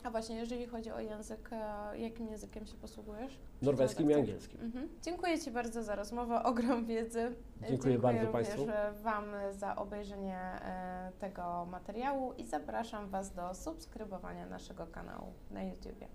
A 0.04 0.10
właśnie, 0.10 0.36
jeżeli 0.36 0.66
chodzi 0.66 0.90
o 0.90 1.00
język, 1.00 1.50
e, 1.52 1.98
jakim 1.98 2.28
językiem 2.28 2.66
się 2.66 2.74
posługujesz? 2.74 3.38
Norweskim 3.62 4.10
i 4.10 4.14
angielskim. 4.14 4.60
Mhm. 4.60 4.88
Dziękuję 5.02 5.38
Ci 5.38 5.50
bardzo 5.50 5.82
za 5.82 5.94
rozmowę, 5.94 6.42
ogrom 6.52 6.86
wiedzy. 6.86 7.34
Dziękuję 7.68 7.98
bardzo 7.98 8.26
również 8.26 8.46
Państwu. 8.46 8.66
Wam 9.02 9.24
za 9.50 9.76
obejrzenie 9.76 10.36
e, 10.36 11.12
tego 11.18 11.66
materiału 11.70 12.32
i 12.32 12.44
zapraszam 12.44 13.08
Was 13.08 13.34
do 13.34 13.54
subskrybowania 13.54 14.46
naszego 14.46 14.86
kanału 14.86 15.32
na 15.50 15.62
YouTubie. 15.62 16.08